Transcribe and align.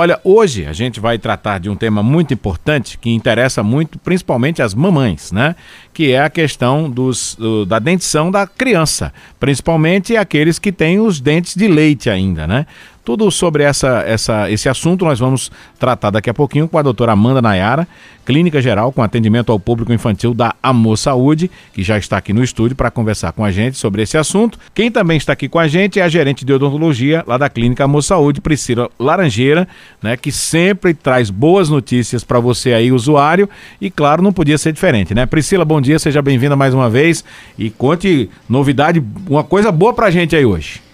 Olha, 0.00 0.20
hoje 0.22 0.64
a 0.64 0.72
gente 0.72 1.00
vai 1.00 1.18
tratar 1.18 1.58
de 1.58 1.68
um 1.68 1.74
tema 1.74 2.04
muito 2.04 2.32
importante 2.32 2.96
que 2.96 3.10
interessa 3.10 3.64
muito, 3.64 3.98
principalmente 3.98 4.62
as 4.62 4.72
mamães, 4.72 5.32
né? 5.32 5.56
Que 5.92 6.12
é 6.12 6.20
a 6.20 6.30
questão 6.30 6.88
dos, 6.88 7.34
do, 7.34 7.66
da 7.66 7.80
dentição 7.80 8.30
da 8.30 8.46
criança, 8.46 9.12
principalmente 9.40 10.16
aqueles 10.16 10.56
que 10.56 10.70
têm 10.70 11.00
os 11.00 11.20
dentes 11.20 11.56
de 11.56 11.66
leite 11.66 12.08
ainda, 12.08 12.46
né? 12.46 12.64
Tudo 13.08 13.30
sobre 13.30 13.62
essa, 13.62 14.04
essa, 14.06 14.50
esse 14.50 14.68
assunto 14.68 15.02
nós 15.02 15.18
vamos 15.18 15.50
tratar 15.78 16.10
daqui 16.10 16.28
a 16.28 16.34
pouquinho 16.34 16.68
com 16.68 16.76
a 16.76 16.82
doutora 16.82 17.12
Amanda 17.12 17.40
Nayara, 17.40 17.88
clínica 18.26 18.60
geral 18.60 18.92
com 18.92 19.02
atendimento 19.02 19.50
ao 19.50 19.58
público 19.58 19.90
infantil 19.94 20.34
da 20.34 20.54
Amor 20.62 20.98
Saúde, 20.98 21.50
que 21.72 21.82
já 21.82 21.96
está 21.96 22.18
aqui 22.18 22.34
no 22.34 22.44
estúdio 22.44 22.76
para 22.76 22.90
conversar 22.90 23.32
com 23.32 23.42
a 23.42 23.50
gente 23.50 23.78
sobre 23.78 24.02
esse 24.02 24.18
assunto. 24.18 24.58
Quem 24.74 24.90
também 24.90 25.16
está 25.16 25.32
aqui 25.32 25.48
com 25.48 25.58
a 25.58 25.66
gente 25.66 25.98
é 25.98 26.02
a 26.02 26.08
gerente 26.10 26.44
de 26.44 26.52
odontologia 26.52 27.24
lá 27.26 27.38
da 27.38 27.48
clínica 27.48 27.82
Amor 27.82 28.02
Saúde, 28.02 28.42
Priscila 28.42 28.90
Laranjeira, 28.98 29.66
né, 30.02 30.14
que 30.14 30.30
sempre 30.30 30.92
traz 30.92 31.30
boas 31.30 31.70
notícias 31.70 32.22
para 32.22 32.38
você 32.38 32.74
aí, 32.74 32.92
usuário, 32.92 33.48
e 33.80 33.90
claro, 33.90 34.22
não 34.22 34.34
podia 34.34 34.58
ser 34.58 34.70
diferente, 34.70 35.14
né? 35.14 35.24
Priscila, 35.24 35.64
bom 35.64 35.80
dia, 35.80 35.98
seja 35.98 36.20
bem-vinda 36.20 36.56
mais 36.56 36.74
uma 36.74 36.90
vez 36.90 37.24
e 37.58 37.70
conte 37.70 38.28
novidade, 38.46 39.02
uma 39.26 39.44
coisa 39.44 39.72
boa 39.72 39.94
para 39.94 40.08
a 40.08 40.10
gente 40.10 40.36
aí 40.36 40.44
hoje. 40.44 40.86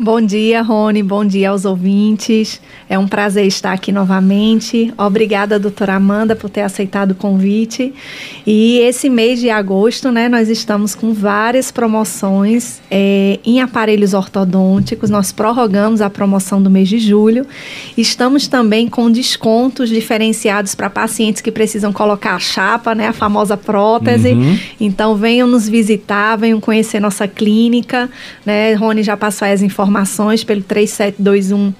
Bom 0.00 0.20
dia, 0.20 0.62
Rony. 0.62 1.02
Bom 1.02 1.24
dia 1.24 1.50
aos 1.50 1.64
ouvintes. 1.64 2.60
É 2.88 2.96
um 2.96 3.08
prazer 3.08 3.44
estar 3.46 3.72
aqui 3.72 3.90
novamente. 3.90 4.94
Obrigada, 4.96 5.58
doutora 5.58 5.96
Amanda, 5.96 6.36
por 6.36 6.48
ter 6.48 6.60
aceitado 6.60 7.10
o 7.10 7.14
convite. 7.16 7.92
E 8.46 8.78
esse 8.78 9.10
mês 9.10 9.40
de 9.40 9.50
agosto, 9.50 10.12
né, 10.12 10.28
nós 10.28 10.48
estamos 10.48 10.94
com 10.94 11.12
várias 11.12 11.72
promoções 11.72 12.80
é, 12.88 13.40
em 13.44 13.60
aparelhos 13.60 14.14
ortodônticos. 14.14 15.10
Nós 15.10 15.32
prorrogamos 15.32 16.00
a 16.00 16.08
promoção 16.08 16.62
do 16.62 16.70
mês 16.70 16.88
de 16.88 17.00
julho. 17.00 17.44
Estamos 17.96 18.46
também 18.46 18.86
com 18.86 19.10
descontos 19.10 19.88
diferenciados 19.88 20.76
para 20.76 20.88
pacientes 20.88 21.42
que 21.42 21.50
precisam 21.50 21.92
colocar 21.92 22.36
a 22.36 22.38
chapa, 22.38 22.94
né, 22.94 23.08
a 23.08 23.12
famosa 23.12 23.56
prótese. 23.56 24.30
Uhum. 24.30 24.58
Então, 24.80 25.16
venham 25.16 25.48
nos 25.48 25.68
visitar, 25.68 26.36
venham 26.36 26.60
conhecer 26.60 27.00
nossa 27.00 27.26
clínica. 27.26 28.08
Né? 28.46 28.74
Rony 28.74 29.02
já 29.02 29.16
passou 29.16 29.48
as 29.48 29.60
informações 29.60 29.87
pelo 30.44 30.62
3721 30.62 31.72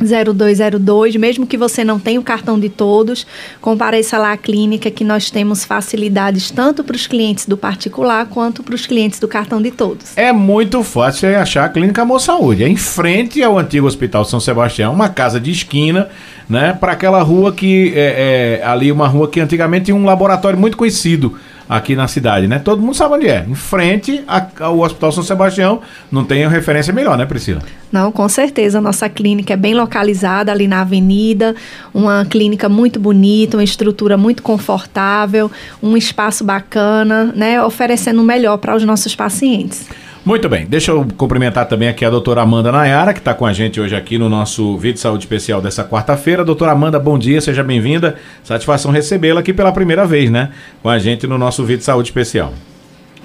0202, 0.00 1.16
mesmo 1.16 1.46
que 1.46 1.56
você 1.56 1.84
não 1.84 1.98
tenha 1.98 2.18
o 2.18 2.22
cartão 2.22 2.58
de 2.58 2.68
todos, 2.68 3.26
compareça 3.60 4.18
lá 4.18 4.32
à 4.32 4.36
clínica 4.36 4.90
que 4.90 5.04
nós 5.04 5.30
temos 5.30 5.64
facilidades 5.64 6.50
tanto 6.50 6.82
para 6.82 6.96
os 6.96 7.06
clientes 7.06 7.46
do 7.46 7.56
particular 7.56 8.26
quanto 8.26 8.62
para 8.62 8.74
os 8.74 8.86
clientes 8.86 9.20
do 9.20 9.28
cartão 9.28 9.62
de 9.62 9.70
todos. 9.70 10.16
É 10.16 10.32
muito 10.32 10.82
fácil 10.82 11.36
achar 11.38 11.64
a 11.64 11.68
Clínica 11.68 12.02
Amor 12.02 12.20
Saúde. 12.20 12.64
É 12.64 12.68
em 12.68 12.76
frente 12.76 13.42
ao 13.42 13.58
antigo 13.58 13.86
Hospital 13.86 14.24
São 14.24 14.40
Sebastião, 14.40 14.92
uma 14.92 15.08
casa 15.08 15.38
de 15.38 15.50
esquina, 15.50 16.08
né? 16.48 16.72
Para 16.72 16.92
aquela 16.92 17.22
rua 17.22 17.52
que 17.52 17.92
é, 17.94 18.60
é 18.60 18.66
ali 18.66 18.90
uma 18.90 19.06
rua 19.06 19.28
que 19.28 19.40
antigamente 19.40 19.86
tinha 19.86 19.96
um 19.96 20.04
laboratório 20.04 20.58
muito 20.58 20.76
conhecido 20.76 21.38
aqui 21.68 21.96
na 21.96 22.06
cidade, 22.08 22.46
né? 22.46 22.58
Todo 22.58 22.80
mundo 22.80 22.94
sabe 22.94 23.14
onde 23.14 23.28
é. 23.28 23.44
Em 23.48 23.54
frente 23.54 24.24
ao 24.60 24.80
Hospital 24.80 25.12
São 25.12 25.22
Sebastião, 25.22 25.80
não 26.10 26.24
tem 26.24 26.46
referência 26.48 26.92
melhor, 26.92 27.16
né, 27.16 27.26
Priscila? 27.26 27.62
Não, 27.90 28.10
com 28.10 28.28
certeza. 28.28 28.80
Nossa 28.80 29.08
clínica 29.08 29.54
é 29.54 29.56
bem 29.56 29.74
localizada 29.74 30.50
ali 30.50 30.66
na 30.66 30.80
avenida, 30.80 31.54
uma 31.92 32.24
clínica 32.24 32.68
muito 32.68 32.98
bonita, 32.98 33.56
uma 33.56 33.64
estrutura 33.64 34.16
muito 34.16 34.42
confortável, 34.42 35.50
um 35.82 35.96
espaço 35.96 36.44
bacana, 36.44 37.32
né? 37.34 37.62
Oferecendo 37.62 38.20
o 38.20 38.24
melhor 38.24 38.58
para 38.58 38.74
os 38.74 38.84
nossos 38.84 39.14
pacientes. 39.14 39.86
Muito 40.24 40.48
bem, 40.48 40.64
deixa 40.64 40.90
eu 40.90 41.06
cumprimentar 41.18 41.68
também 41.68 41.86
aqui 41.86 42.02
a 42.02 42.08
doutora 42.08 42.40
Amanda 42.40 42.72
Nayara, 42.72 43.12
que 43.12 43.18
está 43.18 43.34
com 43.34 43.44
a 43.44 43.52
gente 43.52 43.78
hoje 43.78 43.94
aqui 43.94 44.16
no 44.16 44.26
nosso 44.26 44.78
vídeo 44.78 44.94
de 44.94 45.00
saúde 45.00 45.24
especial 45.24 45.60
dessa 45.60 45.84
quarta-feira. 45.84 46.42
Doutora 46.42 46.72
Amanda, 46.72 46.98
bom 46.98 47.18
dia, 47.18 47.42
seja 47.42 47.62
bem-vinda. 47.62 48.16
Satisfação 48.42 48.90
recebê-la 48.90 49.40
aqui 49.40 49.52
pela 49.52 49.70
primeira 49.70 50.06
vez, 50.06 50.30
né? 50.30 50.50
Com 50.82 50.88
a 50.88 50.98
gente 50.98 51.26
no 51.26 51.36
nosso 51.36 51.62
vídeo 51.62 51.80
de 51.80 51.84
saúde 51.84 52.08
especial. 52.08 52.54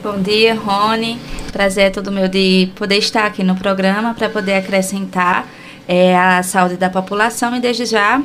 Bom 0.04 0.22
dia, 0.22 0.54
Rony. 0.56 1.18
Prazer 1.54 1.86
é 1.86 1.90
todo 1.90 2.12
meu 2.12 2.28
de 2.28 2.70
poder 2.76 2.98
estar 2.98 3.26
aqui 3.28 3.46
no 3.46 3.56
programa 3.56 4.14
para 4.14 4.28
poder 4.28 4.56
acrescentar 4.56 5.48
é, 5.88 6.18
a 6.18 6.44
saúde 6.44 6.76
da 6.76 6.90
população 6.90 7.56
e 7.56 7.62
desde 7.62 7.86
já 7.86 8.22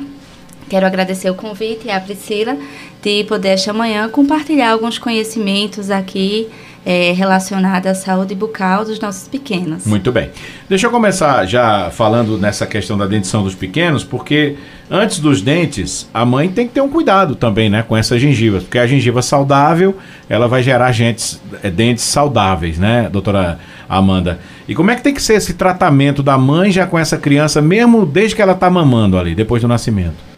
quero 0.69 0.85
agradecer 0.85 1.29
o 1.29 1.35
convite 1.35 1.89
à 1.89 2.01
Priscila 2.01 2.57
de 3.01 3.23
poder 3.23 3.49
esta 3.49 3.71
manhã 3.71 4.09
compartilhar 4.09 4.71
alguns 4.71 4.97
conhecimentos 4.97 5.89
aqui 5.89 6.49
é, 6.85 7.11
relacionada 7.11 7.89
à 7.89 7.95
saúde 7.95 8.35
bucal 8.35 8.85
dos 8.85 8.99
nossos 8.99 9.27
pequenos. 9.27 9.85
Muito 9.85 10.11
bem. 10.11 10.29
Deixa 10.69 10.85
eu 10.85 10.91
começar 10.91 11.45
já 11.45 11.89
falando 11.89 12.37
nessa 12.37 12.67
questão 12.67 12.97
da 12.97 13.07
dentição 13.07 13.43
dos 13.43 13.55
pequenos, 13.55 14.03
porque 14.03 14.55
antes 14.89 15.19
dos 15.19 15.41
dentes, 15.41 16.07
a 16.13 16.23
mãe 16.23 16.47
tem 16.47 16.67
que 16.67 16.73
ter 16.73 16.81
um 16.81 16.89
cuidado 16.89 17.35
também, 17.35 17.69
né, 17.69 17.83
com 17.83 17.97
essa 17.97 18.19
gengiva, 18.19 18.59
porque 18.59 18.77
a 18.77 18.85
gengiva 18.85 19.21
saudável, 19.21 19.97
ela 20.29 20.47
vai 20.47 20.61
gerar 20.61 20.91
gentes, 20.91 21.41
é, 21.63 21.71
dentes 21.71 22.03
saudáveis, 22.03 22.77
né, 22.77 23.09
doutora 23.11 23.57
Amanda? 23.89 24.39
E 24.67 24.75
como 24.75 24.91
é 24.91 24.95
que 24.95 25.01
tem 25.01 25.13
que 25.13 25.21
ser 25.21 25.33
esse 25.33 25.55
tratamento 25.55 26.21
da 26.21 26.37
mãe 26.37 26.71
já 26.71 26.85
com 26.85 26.99
essa 26.99 27.17
criança, 27.17 27.61
mesmo 27.61 28.05
desde 28.05 28.35
que 28.35 28.41
ela 28.41 28.53
está 28.53 28.69
mamando 28.69 29.17
ali, 29.17 29.33
depois 29.33 29.61
do 29.61 29.67
nascimento? 29.67 30.34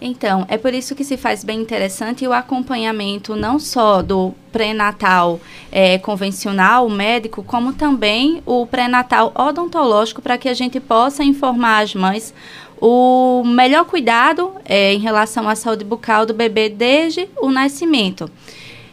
Então, 0.00 0.46
é 0.48 0.56
por 0.56 0.72
isso 0.72 0.94
que 0.94 1.02
se 1.02 1.16
faz 1.16 1.42
bem 1.42 1.60
interessante 1.60 2.26
o 2.26 2.32
acompanhamento 2.32 3.34
não 3.34 3.58
só 3.58 4.00
do 4.00 4.32
pré-natal 4.52 5.40
é, 5.72 5.98
convencional, 5.98 6.88
médico, 6.88 7.42
como 7.42 7.72
também 7.72 8.40
o 8.46 8.64
pré-natal 8.64 9.32
odontológico, 9.34 10.22
para 10.22 10.38
que 10.38 10.48
a 10.48 10.54
gente 10.54 10.78
possa 10.78 11.24
informar 11.24 11.82
as 11.82 11.94
mães 11.94 12.32
o 12.80 13.42
melhor 13.44 13.84
cuidado 13.84 14.52
é, 14.64 14.94
em 14.94 14.98
relação 14.98 15.48
à 15.48 15.56
saúde 15.56 15.84
bucal 15.84 16.24
do 16.24 16.32
bebê 16.32 16.68
desde 16.68 17.28
o 17.40 17.50
nascimento. 17.50 18.30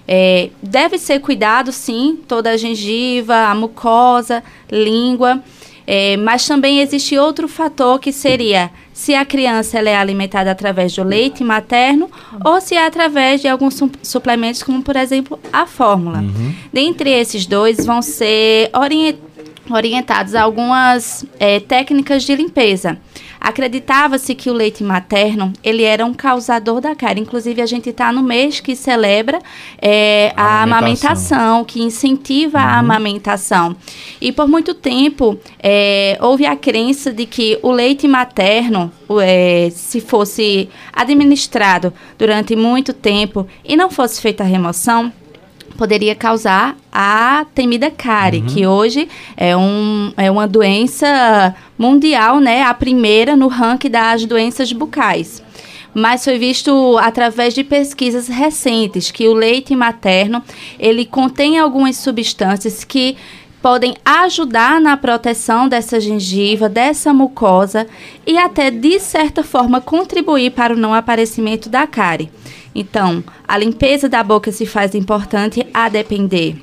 É, 0.07 0.49
deve 0.61 0.97
ser 0.97 1.19
cuidado, 1.19 1.71
sim, 1.71 2.19
toda 2.27 2.51
a 2.51 2.57
gengiva, 2.57 3.35
a 3.35 3.55
mucosa, 3.55 4.43
língua, 4.71 5.41
é, 5.87 6.17
mas 6.17 6.47
também 6.47 6.79
existe 6.79 7.17
outro 7.17 7.47
fator 7.47 7.99
que 7.99 8.11
seria 8.11 8.71
se 8.93 9.13
a 9.13 9.25
criança 9.25 9.77
ela 9.77 9.89
é 9.89 9.95
alimentada 9.95 10.49
através 10.49 10.95
do 10.95 11.03
leite 11.03 11.43
materno 11.43 12.09
ou 12.43 12.59
se 12.61 12.75
é 12.75 12.85
através 12.85 13.41
de 13.41 13.47
alguns 13.47 13.75
su 13.75 13.91
suplementos, 14.01 14.63
como 14.63 14.81
por 14.81 14.95
exemplo 14.95 15.39
a 15.51 15.65
fórmula. 15.65 16.19
Uhum. 16.19 16.55
Dentre 16.71 17.11
esses 17.11 17.45
dois 17.45 17.85
vão 17.85 18.01
ser 18.01 18.69
orient 18.73 19.17
orientados 19.69 20.35
algumas 20.35 21.25
é, 21.39 21.59
técnicas 21.59 22.23
de 22.23 22.35
limpeza. 22.35 22.99
Acreditava-se 23.45 24.33
que 24.33 24.49
o 24.49 24.53
leite 24.53 24.83
materno 24.83 25.53
ele 25.63 25.83
era 25.83 26.03
um 26.03 26.15
causador 26.15 26.81
da 26.81 26.95
cárie. 26.95 27.21
Inclusive, 27.21 27.61
a 27.61 27.65
gente 27.67 27.91
está 27.91 28.11
no 28.11 28.23
mês 28.23 28.59
que 28.59 28.75
celebra 28.75 29.39
é, 29.79 30.33
a, 30.35 30.61
a 30.61 30.63
amamentação. 30.63 31.37
amamentação. 31.37 31.63
que 31.63 31.79
incentiva 31.79 32.57
uhum. 32.57 32.65
a 32.65 32.79
amamentação. 32.79 33.75
E 34.19 34.31
por 34.31 34.47
muito 34.47 34.73
tempo 34.73 35.37
é, 35.61 36.17
houve 36.21 36.43
a 36.47 36.55
crença 36.55 37.13
de 37.13 37.27
que 37.27 37.59
o 37.61 37.69
leite 37.69 38.07
materno, 38.07 38.91
é, 39.21 39.69
se 39.71 40.01
fosse 40.01 40.67
administrado 40.91 41.93
durante 42.17 42.55
muito 42.55 42.93
tempo 42.93 43.47
e 43.63 43.75
não 43.75 43.91
fosse 43.91 44.19
feita 44.19 44.41
a 44.41 44.47
remoção, 44.47 45.13
poderia 45.77 46.15
causar 46.15 46.75
a 46.91 47.45
temida 47.53 47.91
cárie, 47.91 48.41
uhum. 48.41 48.47
que 48.47 48.65
hoje 48.65 49.07
é, 49.35 49.55
um, 49.55 50.11
é 50.17 50.29
uma 50.31 50.47
doença 50.47 51.55
mundial, 51.77 52.39
né? 52.39 52.63
A 52.63 52.73
primeira 52.73 53.35
no 53.35 53.47
ranking 53.47 53.89
das 53.89 54.25
doenças 54.25 54.71
bucais. 54.71 55.43
Mas 55.93 56.25
foi 56.25 56.37
visto 56.37 56.97
através 56.97 57.53
de 57.53 57.63
pesquisas 57.63 58.27
recentes 58.27 59.11
que 59.11 59.27
o 59.29 59.33
leite 59.33 59.73
materno 59.75 60.43
ele 60.77 61.05
contém 61.05 61.57
algumas 61.57 61.95
substâncias 61.95 62.83
que 62.83 63.15
podem 63.65 63.95
ajudar 64.05 64.79
na 64.79 64.95
proteção 64.95 65.67
dessa 65.67 65.99
gengiva, 65.99 66.69
dessa 66.69 67.11
mucosa 67.11 67.87
e 68.27 68.37
até 68.37 68.69
de 68.69 68.99
certa 68.99 69.41
forma 69.41 69.81
contribuir 69.81 70.51
para 70.51 70.73
o 70.73 70.77
não 70.77 70.93
aparecimento 70.93 71.67
da 71.67 71.87
cárie. 71.87 72.29
Então, 72.75 73.23
a 73.47 73.57
limpeza 73.57 74.09
da 74.09 74.21
boca 74.21 74.51
se 74.51 74.65
faz 74.65 74.93
importante 74.93 75.65
a 75.73 75.87
depender 75.87 76.61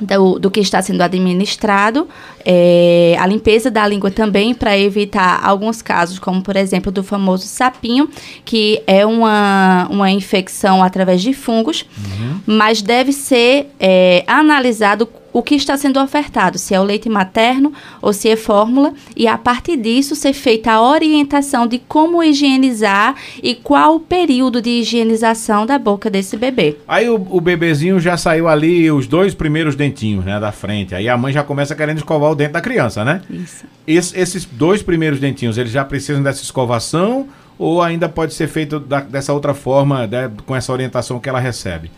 do, 0.00 0.38
do, 0.38 0.50
que 0.50 0.60
está 0.60 0.80
sendo 0.80 1.02
administrado, 1.02 2.08
é, 2.44 3.14
a 3.18 3.26
limpeza 3.26 3.70
da 3.70 3.86
língua 3.86 4.10
também 4.10 4.54
para 4.54 4.76
evitar 4.76 5.40
alguns 5.44 5.82
casos, 5.82 6.18
como 6.18 6.42
por 6.42 6.56
exemplo 6.56 6.90
do 6.90 7.04
famoso 7.04 7.46
sapinho, 7.46 8.08
que 8.44 8.82
é 8.86 9.04
uma, 9.04 9.86
uma 9.90 10.10
infecção 10.10 10.82
através 10.82 11.20
de 11.20 11.32
fungos, 11.32 11.84
uhum. 11.98 12.40
mas 12.46 12.82
deve 12.82 13.12
ser 13.12 13.70
é, 13.78 14.24
analisado 14.26 15.06
o 15.32 15.42
que 15.42 15.54
está 15.54 15.76
sendo 15.76 16.00
ofertado, 16.00 16.58
se 16.58 16.74
é 16.74 16.80
o 16.80 16.84
leite 16.84 17.08
materno 17.08 17.72
ou 18.00 18.12
se 18.12 18.28
é 18.28 18.36
fórmula, 18.36 18.92
e 19.16 19.26
a 19.26 19.38
partir 19.38 19.76
disso 19.76 20.14
ser 20.14 20.32
feita 20.32 20.72
a 20.72 20.82
orientação 20.82 21.66
de 21.66 21.78
como 21.78 22.22
higienizar 22.22 23.14
e 23.42 23.54
qual 23.54 23.96
o 23.96 24.00
período 24.00 24.60
de 24.60 24.70
higienização 24.70 25.64
da 25.64 25.78
boca 25.78 26.10
desse 26.10 26.36
bebê. 26.36 26.76
Aí 26.86 27.08
o, 27.08 27.14
o 27.30 27.40
bebezinho 27.40 27.98
já 27.98 28.16
saiu 28.16 28.48
ali 28.48 28.90
os 28.90 29.06
dois 29.06 29.34
primeiros 29.34 29.74
dentinhos, 29.74 30.24
né, 30.24 30.38
da 30.38 30.52
frente. 30.52 30.94
Aí 30.94 31.08
a 31.08 31.16
mãe 31.16 31.32
já 31.32 31.42
começa 31.42 31.74
querendo 31.74 31.98
escovar 31.98 32.30
o 32.30 32.34
dente 32.34 32.52
da 32.52 32.60
criança, 32.60 33.04
né? 33.04 33.22
Isso. 33.30 33.64
Es, 33.86 34.14
esses 34.14 34.44
dois 34.44 34.82
primeiros 34.82 35.18
dentinhos, 35.18 35.58
eles 35.58 35.72
já 35.72 35.84
precisam 35.84 36.22
dessa 36.22 36.42
escovação 36.42 37.28
ou 37.58 37.80
ainda 37.80 38.08
pode 38.08 38.34
ser 38.34 38.48
feito 38.48 38.80
da, 38.80 39.00
dessa 39.00 39.32
outra 39.32 39.54
forma, 39.54 40.06
né, 40.06 40.30
com 40.44 40.54
essa 40.56 40.72
orientação 40.72 41.18
que 41.18 41.28
ela 41.28 41.40
recebe? 41.40 41.90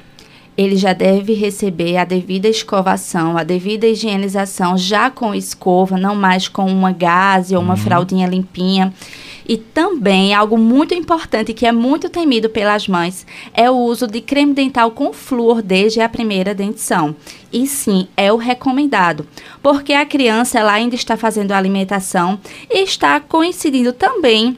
Ele 0.57 0.77
já 0.77 0.93
deve 0.93 1.35
receber 1.35 1.97
a 1.97 2.05
devida 2.05 2.49
escovação, 2.49 3.37
a 3.37 3.43
devida 3.43 3.87
higienização, 3.87 4.79
já 4.79 5.11
com 5.11 5.35
escova, 5.35 5.97
não 5.97 6.15
mais 6.15 6.49
com 6.49 6.67
uma 6.67 6.93
gaze 6.93 7.57
ou 7.57 7.63
uma 7.63 7.75
uhum. 7.75 7.81
fraldinha 7.81 8.27
limpinha. 8.27 8.93
E 9.47 9.59
também 9.59 10.33
algo 10.33 10.57
muito 10.57 10.95
importante 10.95 11.53
que 11.53 11.67
é 11.67 11.73
muito 11.73 12.09
temido 12.09 12.49
pelas 12.49 12.89
mães 12.89 13.27
é 13.53 13.71
o 13.71 13.77
uso 13.77 14.07
de 14.07 14.21
creme 14.23 14.55
dental 14.55 14.91
com 14.93 15.13
flúor 15.13 15.61
desde 15.61 16.01
a 16.01 16.09
primeira 16.09 16.55
dentição. 16.55 17.15
E 17.53 17.67
sim, 17.67 18.09
é 18.17 18.33
o 18.33 18.37
recomendado, 18.37 19.27
porque 19.63 19.93
a 19.93 20.07
criança 20.07 20.59
ela 20.59 20.73
ainda 20.73 20.95
está 20.95 21.17
fazendo 21.17 21.53
a 21.53 21.59
alimentação 21.59 22.39
e 22.71 22.83
está 22.83 23.21
coincidindo 23.21 23.93
também 23.93 24.57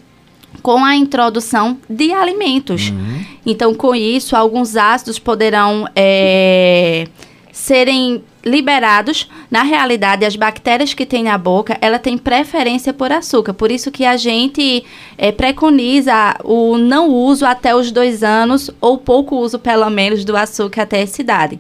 com 0.67 0.85
a 0.85 0.97
introdução 0.97 1.79
de 1.89 2.13
alimentos. 2.13 2.89
Uhum. 2.89 3.25
Então, 3.47 3.73
com 3.73 3.95
isso, 3.95 4.35
alguns 4.35 4.75
ácidos 4.77 5.17
poderão 5.17 5.87
é, 5.95 7.07
serem 7.53 8.25
liberados, 8.47 9.29
na 9.51 9.65
realidade, 9.65 10.25
as 10.25 10.37
bactérias 10.37 10.95
que 10.95 11.05
tem 11.05 11.25
na 11.25 11.37
boca, 11.37 11.77
ela 11.81 11.99
tem 11.99 12.17
preferência 12.17 12.93
por 12.93 13.11
açúcar. 13.11 13.53
Por 13.53 13.73
isso 13.73 13.91
que 13.91 14.05
a 14.05 14.17
gente 14.17 14.85
é, 15.19 15.33
preconiza 15.33 16.37
o 16.45 16.79
não 16.79 17.09
uso 17.11 17.45
até 17.45 17.75
os 17.75 17.91
dois 17.91 18.23
anos, 18.23 18.71
ou 18.81 18.99
pouco 18.99 19.35
uso, 19.35 19.59
pelo 19.59 19.91
menos, 19.91 20.25
do 20.25 20.37
açúcar 20.37 20.83
até 20.83 21.03
essa 21.03 21.21
idade. 21.21 21.59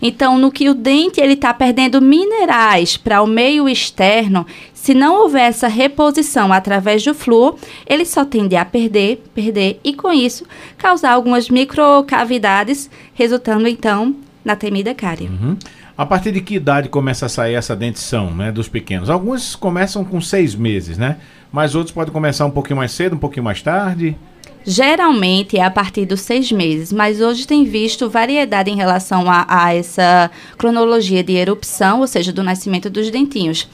Então, 0.00 0.38
no 0.38 0.52
que 0.52 0.70
o 0.70 0.74
dente 0.74 1.20
ele 1.20 1.32
está 1.32 1.52
perdendo 1.52 2.00
minerais 2.00 2.96
para 2.96 3.20
o 3.20 3.26
meio 3.26 3.68
externo, 3.68 4.46
se 4.72 4.94
não 4.94 5.22
houver 5.22 5.48
essa 5.48 5.66
reposição 5.66 6.52
através 6.52 7.02
do 7.02 7.12
flúor, 7.12 7.56
ele 7.84 8.04
só 8.04 8.24
tende 8.24 8.54
a 8.54 8.64
perder, 8.64 9.24
perder 9.34 9.80
e 9.82 9.92
com 9.92 10.12
isso 10.12 10.46
causar 10.76 11.10
algumas 11.10 11.50
microcavidades, 11.50 12.88
resultando 13.12 13.66
então 13.66 14.14
na 14.44 14.54
temida 14.54 14.94
cárie. 14.94 15.26
Uhum. 15.26 15.56
A 15.98 16.06
partir 16.06 16.30
de 16.30 16.40
que 16.40 16.54
idade 16.54 16.88
começa 16.88 17.26
a 17.26 17.28
sair 17.28 17.54
essa 17.54 17.74
dentição, 17.74 18.30
né, 18.30 18.52
dos 18.52 18.68
pequenos? 18.68 19.10
Alguns 19.10 19.56
começam 19.56 20.04
com 20.04 20.20
seis 20.20 20.54
meses, 20.54 20.96
né? 20.96 21.16
Mas 21.50 21.74
outros 21.74 21.92
podem 21.92 22.12
começar 22.12 22.46
um 22.46 22.52
pouquinho 22.52 22.76
mais 22.76 22.92
cedo, 22.92 23.16
um 23.16 23.18
pouquinho 23.18 23.42
mais 23.42 23.60
tarde. 23.62 24.16
Geralmente 24.64 25.56
é 25.56 25.64
a 25.64 25.70
partir 25.72 26.06
dos 26.06 26.20
seis 26.20 26.52
meses, 26.52 26.92
mas 26.92 27.20
hoje 27.20 27.48
tem 27.48 27.64
visto 27.64 28.08
variedade 28.08 28.70
em 28.70 28.76
relação 28.76 29.28
a, 29.28 29.44
a 29.48 29.74
essa 29.74 30.30
cronologia 30.56 31.24
de 31.24 31.32
erupção, 31.32 31.98
ou 31.98 32.06
seja, 32.06 32.32
do 32.32 32.44
nascimento 32.44 32.88
dos 32.88 33.10
dentinhos. 33.10 33.68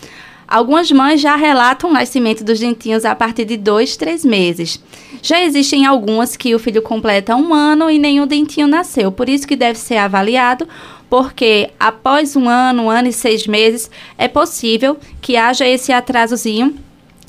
Algumas 0.47 0.91
mães 0.91 1.21
já 1.21 1.37
relatam 1.37 1.91
o 1.91 1.93
nascimento 1.93 2.45
dos 2.45 2.61
dentinhos 2.61 3.05
a 3.05 3.15
partir 3.15 3.45
de 3.45 3.57
dois, 3.57 3.97
três 3.97 4.25
meses. 4.25 4.81
Já 5.23 5.43
existem 5.43 5.87
algumas 5.87 6.37
que 6.37 6.55
o 6.55 6.59
filho 6.59 6.83
completa 6.83 7.35
um 7.35 7.55
ano 7.55 7.91
e 7.91 7.99
nenhum 7.99 8.27
dentinho 8.27 8.67
nasceu, 8.67 9.11
por 9.11 9.29
isso 9.29 9.47
que 9.47 9.57
deve 9.57 9.79
ser 9.79 9.97
avaliado 9.97 10.69
porque 11.09 11.71
após 11.79 12.35
um 12.35 12.49
ano, 12.49 12.85
um 12.85 12.91
ano 12.91 13.07
e 13.07 13.13
seis 13.13 13.47
meses, 13.47 13.89
é 14.19 14.27
possível 14.27 14.97
que 15.21 15.37
haja 15.37 15.65
esse 15.65 15.93
atrasozinho 15.93 16.75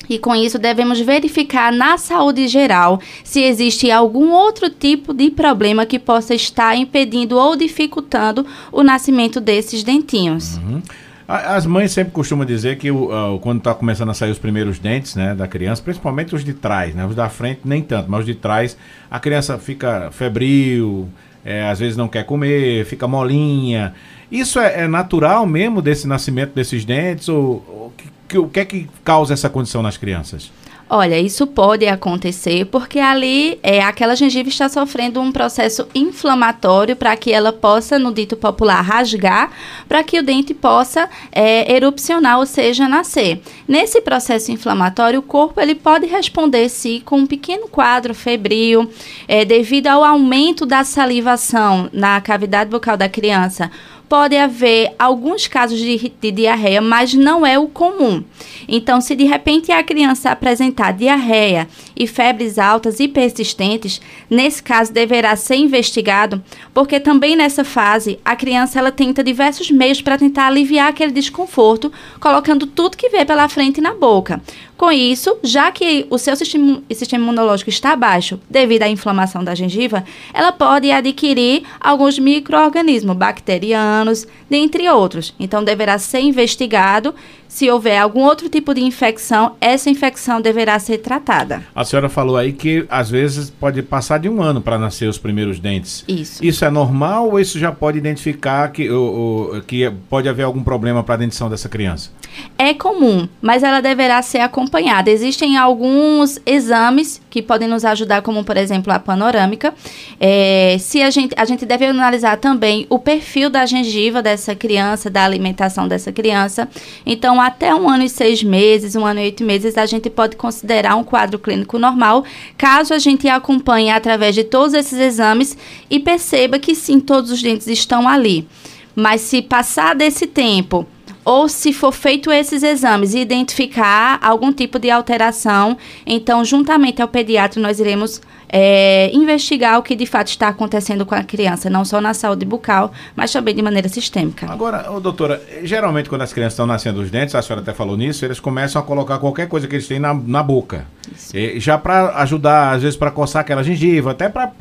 e 0.08 0.18
com 0.18 0.34
isso 0.34 0.58
devemos 0.58 1.00
verificar 1.00 1.72
na 1.72 1.98
saúde 1.98 2.46
geral 2.48 3.00
se 3.24 3.42
existe 3.42 3.90
algum 3.90 4.30
outro 4.32 4.70
tipo 4.70 5.12
de 5.12 5.30
problema 5.30 5.86
que 5.86 5.98
possa 5.98 6.34
estar 6.34 6.76
impedindo 6.76 7.36
ou 7.36 7.56
dificultando 7.56 8.46
o 8.72 8.82
nascimento 8.82 9.40
desses 9.40 9.82
dentinhos. 9.82 10.56
Uhum. 10.56 10.82
As 11.28 11.66
mães 11.66 11.90
sempre 11.90 12.12
costumam 12.12 12.46
dizer 12.46 12.78
que 12.78 12.88
uh, 12.88 13.38
quando 13.40 13.58
está 13.58 13.74
começando 13.74 14.10
a 14.10 14.14
sair 14.14 14.30
os 14.30 14.38
primeiros 14.38 14.78
dentes 14.78 15.16
né, 15.16 15.34
da 15.34 15.48
criança, 15.48 15.82
principalmente 15.82 16.34
os 16.36 16.44
de 16.44 16.54
trás, 16.54 16.94
né, 16.94 17.04
os 17.04 17.16
da 17.16 17.28
frente 17.28 17.62
nem 17.64 17.82
tanto, 17.82 18.08
mas 18.08 18.20
os 18.20 18.26
de 18.26 18.36
trás, 18.36 18.76
a 19.10 19.18
criança 19.18 19.58
fica 19.58 20.08
febril, 20.12 21.08
é, 21.44 21.68
às 21.68 21.80
vezes 21.80 21.96
não 21.96 22.06
quer 22.06 22.24
comer, 22.24 22.84
fica 22.84 23.08
molinha. 23.08 23.92
Isso 24.30 24.60
é, 24.60 24.82
é 24.82 24.88
natural 24.88 25.44
mesmo 25.46 25.82
desse 25.82 26.06
nascimento 26.06 26.54
desses 26.54 26.84
dentes? 26.84 27.28
Ou, 27.28 27.64
ou 27.68 27.92
que, 28.28 28.38
o 28.38 28.48
que 28.48 28.60
é 28.60 28.64
que 28.64 28.88
causa 29.04 29.34
essa 29.34 29.48
condição 29.48 29.82
nas 29.82 29.96
crianças? 29.96 30.52
Olha, 30.88 31.18
isso 31.18 31.48
pode 31.48 31.84
acontecer 31.84 32.64
porque 32.66 33.00
ali 33.00 33.58
é, 33.60 33.82
aquela 33.82 34.14
gengiva 34.14 34.48
está 34.48 34.68
sofrendo 34.68 35.20
um 35.20 35.32
processo 35.32 35.88
inflamatório 35.92 36.94
para 36.94 37.16
que 37.16 37.32
ela 37.32 37.52
possa, 37.52 37.98
no 37.98 38.14
dito 38.14 38.36
popular, 38.36 38.80
rasgar, 38.82 39.50
para 39.88 40.04
que 40.04 40.16
o 40.16 40.22
dente 40.22 40.54
possa 40.54 41.10
é, 41.32 41.74
erupcionar, 41.74 42.38
ou 42.38 42.46
seja, 42.46 42.88
nascer. 42.88 43.42
Nesse 43.66 44.00
processo 44.00 44.52
inflamatório, 44.52 45.18
o 45.18 45.24
corpo 45.24 45.60
ele 45.60 45.74
pode 45.74 46.06
responder 46.06 46.68
se 46.68 47.00
com 47.04 47.18
um 47.18 47.26
pequeno 47.26 47.66
quadro 47.66 48.14
febril, 48.14 48.88
é, 49.26 49.44
devido 49.44 49.88
ao 49.88 50.04
aumento 50.04 50.64
da 50.64 50.84
salivação 50.84 51.90
na 51.92 52.20
cavidade 52.20 52.70
bucal 52.70 52.96
da 52.96 53.08
criança 53.08 53.72
pode 54.08 54.36
haver 54.36 54.94
alguns 54.98 55.46
casos 55.46 55.78
de, 55.78 56.12
de, 56.20 56.30
diarreia, 56.30 56.80
mas 56.80 57.14
não 57.14 57.44
é 57.44 57.58
o 57.58 57.66
comum. 57.66 58.22
Então, 58.68 59.00
se 59.00 59.14
de 59.14 59.24
repente 59.24 59.72
a 59.72 59.82
criança 59.82 60.30
apresentar 60.30 60.92
diarreia 60.92 61.68
e 61.96 62.06
febres 62.06 62.58
altas 62.58 63.00
e 63.00 63.08
persistentes, 63.08 64.00
nesse 64.28 64.62
caso 64.62 64.92
deverá 64.92 65.34
ser 65.36 65.56
investigado, 65.56 66.42
porque 66.72 67.00
também 67.00 67.36
nessa 67.36 67.64
fase 67.64 68.18
a 68.24 68.36
criança 68.36 68.78
ela 68.78 68.92
tenta 68.92 69.24
diversos 69.24 69.70
meios 69.70 70.00
para 70.00 70.18
tentar 70.18 70.46
aliviar 70.46 70.88
aquele 70.88 71.12
desconforto, 71.12 71.92
colocando 72.20 72.66
tudo 72.66 72.96
que 72.96 73.08
vê 73.08 73.24
pela 73.24 73.48
frente 73.48 73.80
na 73.80 73.94
boca. 73.94 74.40
Com 74.76 74.92
isso, 74.92 75.38
já 75.42 75.72
que 75.72 76.06
o 76.10 76.18
seu 76.18 76.36
sistema, 76.36 76.82
imunológico 77.14 77.70
está 77.70 77.96
baixo 77.96 78.38
devido 78.48 78.82
à 78.82 78.88
inflamação 78.88 79.42
da 79.42 79.54
gengiva, 79.54 80.04
ela 80.34 80.52
pode 80.52 80.90
adquirir 80.90 81.62
alguns 81.80 82.18
micro-organismos 82.18 83.16
bacterianos, 83.16 84.26
dentre 84.50 84.86
outros. 84.90 85.34
Então, 85.40 85.64
deverá 85.64 85.98
ser 85.98 86.20
investigado 86.20 87.14
se 87.56 87.70
houver 87.70 87.98
algum 87.98 88.20
outro 88.20 88.50
tipo 88.50 88.74
de 88.74 88.82
infecção, 88.82 89.56
essa 89.62 89.88
infecção 89.88 90.42
deverá 90.42 90.78
ser 90.78 90.98
tratada. 90.98 91.62
A 91.74 91.84
senhora 91.84 92.06
falou 92.06 92.36
aí 92.36 92.52
que 92.52 92.84
às 92.86 93.08
vezes 93.08 93.48
pode 93.48 93.82
passar 93.82 94.18
de 94.18 94.28
um 94.28 94.42
ano 94.42 94.60
para 94.60 94.78
nascer 94.78 95.08
os 95.08 95.16
primeiros 95.16 95.58
dentes. 95.58 96.04
Isso. 96.06 96.44
Isso 96.44 96.66
é 96.66 96.70
normal 96.70 97.30
ou 97.30 97.40
isso 97.40 97.58
já 97.58 97.72
pode 97.72 97.96
identificar 97.96 98.68
que, 98.68 98.90
ou, 98.90 99.58
que 99.62 99.90
pode 100.10 100.28
haver 100.28 100.42
algum 100.42 100.62
problema 100.62 101.02
para 101.02 101.14
a 101.14 101.16
dentição 101.16 101.48
dessa 101.48 101.66
criança? 101.66 102.10
É 102.58 102.74
comum, 102.74 103.26
mas 103.40 103.62
ela 103.62 103.80
deverá 103.80 104.20
ser 104.20 104.40
acompanhada. 104.40 105.10
Existem 105.10 105.56
alguns 105.56 106.38
exames 106.44 107.22
que 107.36 107.42
podem 107.42 107.68
nos 107.68 107.84
ajudar, 107.84 108.22
como 108.22 108.42
por 108.42 108.56
exemplo 108.56 108.90
a 108.90 108.98
panorâmica. 108.98 109.74
É, 110.18 110.78
se 110.80 111.02
a 111.02 111.10
gente, 111.10 111.34
a 111.36 111.44
gente 111.44 111.66
deve 111.66 111.84
analisar 111.84 112.38
também 112.38 112.86
o 112.88 112.98
perfil 112.98 113.50
da 113.50 113.66
gengiva 113.66 114.22
dessa 114.22 114.54
criança, 114.54 115.10
da 115.10 115.22
alimentação 115.22 115.86
dessa 115.86 116.10
criança. 116.10 116.66
Então, 117.04 117.38
até 117.38 117.74
um 117.74 117.90
ano 117.90 118.04
e 118.04 118.08
seis 118.08 118.42
meses, 118.42 118.96
um 118.96 119.04
ano 119.04 119.20
e 119.20 119.24
oito 119.24 119.44
meses, 119.44 119.76
a 119.76 119.84
gente 119.84 120.08
pode 120.08 120.34
considerar 120.34 120.96
um 120.96 121.04
quadro 121.04 121.38
clínico 121.38 121.78
normal, 121.78 122.24
caso 122.56 122.94
a 122.94 122.98
gente 122.98 123.28
acompanhe 123.28 123.90
através 123.90 124.34
de 124.34 124.42
todos 124.42 124.72
esses 124.72 124.98
exames 124.98 125.58
e 125.90 126.00
perceba 126.00 126.58
que 126.58 126.74
sim, 126.74 126.98
todos 126.98 127.30
os 127.30 127.42
dentes 127.42 127.66
estão 127.66 128.08
ali. 128.08 128.48
Mas 128.94 129.20
se 129.20 129.42
passar 129.42 129.94
desse 129.94 130.26
tempo, 130.26 130.86
ou 131.26 131.48
se 131.48 131.72
for 131.72 131.90
feito 131.90 132.30
esses 132.30 132.62
exames 132.62 133.12
e 133.12 133.18
identificar 133.18 134.16
algum 134.22 134.52
tipo 134.52 134.78
de 134.78 134.88
alteração, 134.88 135.76
então, 136.06 136.44
juntamente 136.44 137.02
ao 137.02 137.08
pediatra, 137.08 137.60
nós 137.60 137.80
iremos 137.80 138.22
é, 138.48 139.10
investigar 139.12 139.76
o 139.76 139.82
que 139.82 139.96
de 139.96 140.06
fato 140.06 140.28
está 140.28 140.46
acontecendo 140.46 141.04
com 141.04 141.16
a 141.16 141.24
criança, 141.24 141.68
não 141.68 141.84
só 141.84 142.00
na 142.00 142.14
saúde 142.14 142.46
bucal, 142.46 142.92
mas 143.16 143.32
também 143.32 143.56
de 143.56 143.60
maneira 143.60 143.88
sistêmica. 143.88 144.46
Agora, 144.48 144.86
oh, 144.88 145.00
doutora, 145.00 145.42
geralmente 145.64 146.08
quando 146.08 146.22
as 146.22 146.32
crianças 146.32 146.52
estão 146.52 146.64
nascendo 146.64 147.00
os 147.00 147.10
dentes, 147.10 147.34
a 147.34 147.42
senhora 147.42 147.60
até 147.60 147.74
falou 147.74 147.96
nisso, 147.96 148.24
eles 148.24 148.38
começam 148.38 148.80
a 148.80 148.84
colocar 148.84 149.18
qualquer 149.18 149.48
coisa 149.48 149.66
que 149.66 149.74
eles 149.74 149.88
têm 149.88 149.98
na, 149.98 150.14
na 150.14 150.44
boca. 150.44 150.86
E, 151.34 151.58
já 151.58 151.76
para 151.76 152.18
ajudar, 152.20 152.76
às 152.76 152.82
vezes, 152.82 152.96
para 152.96 153.10
coçar 153.10 153.40
aquela 153.40 153.64
gengiva, 153.64 154.12
até 154.12 154.28
para 154.28 154.52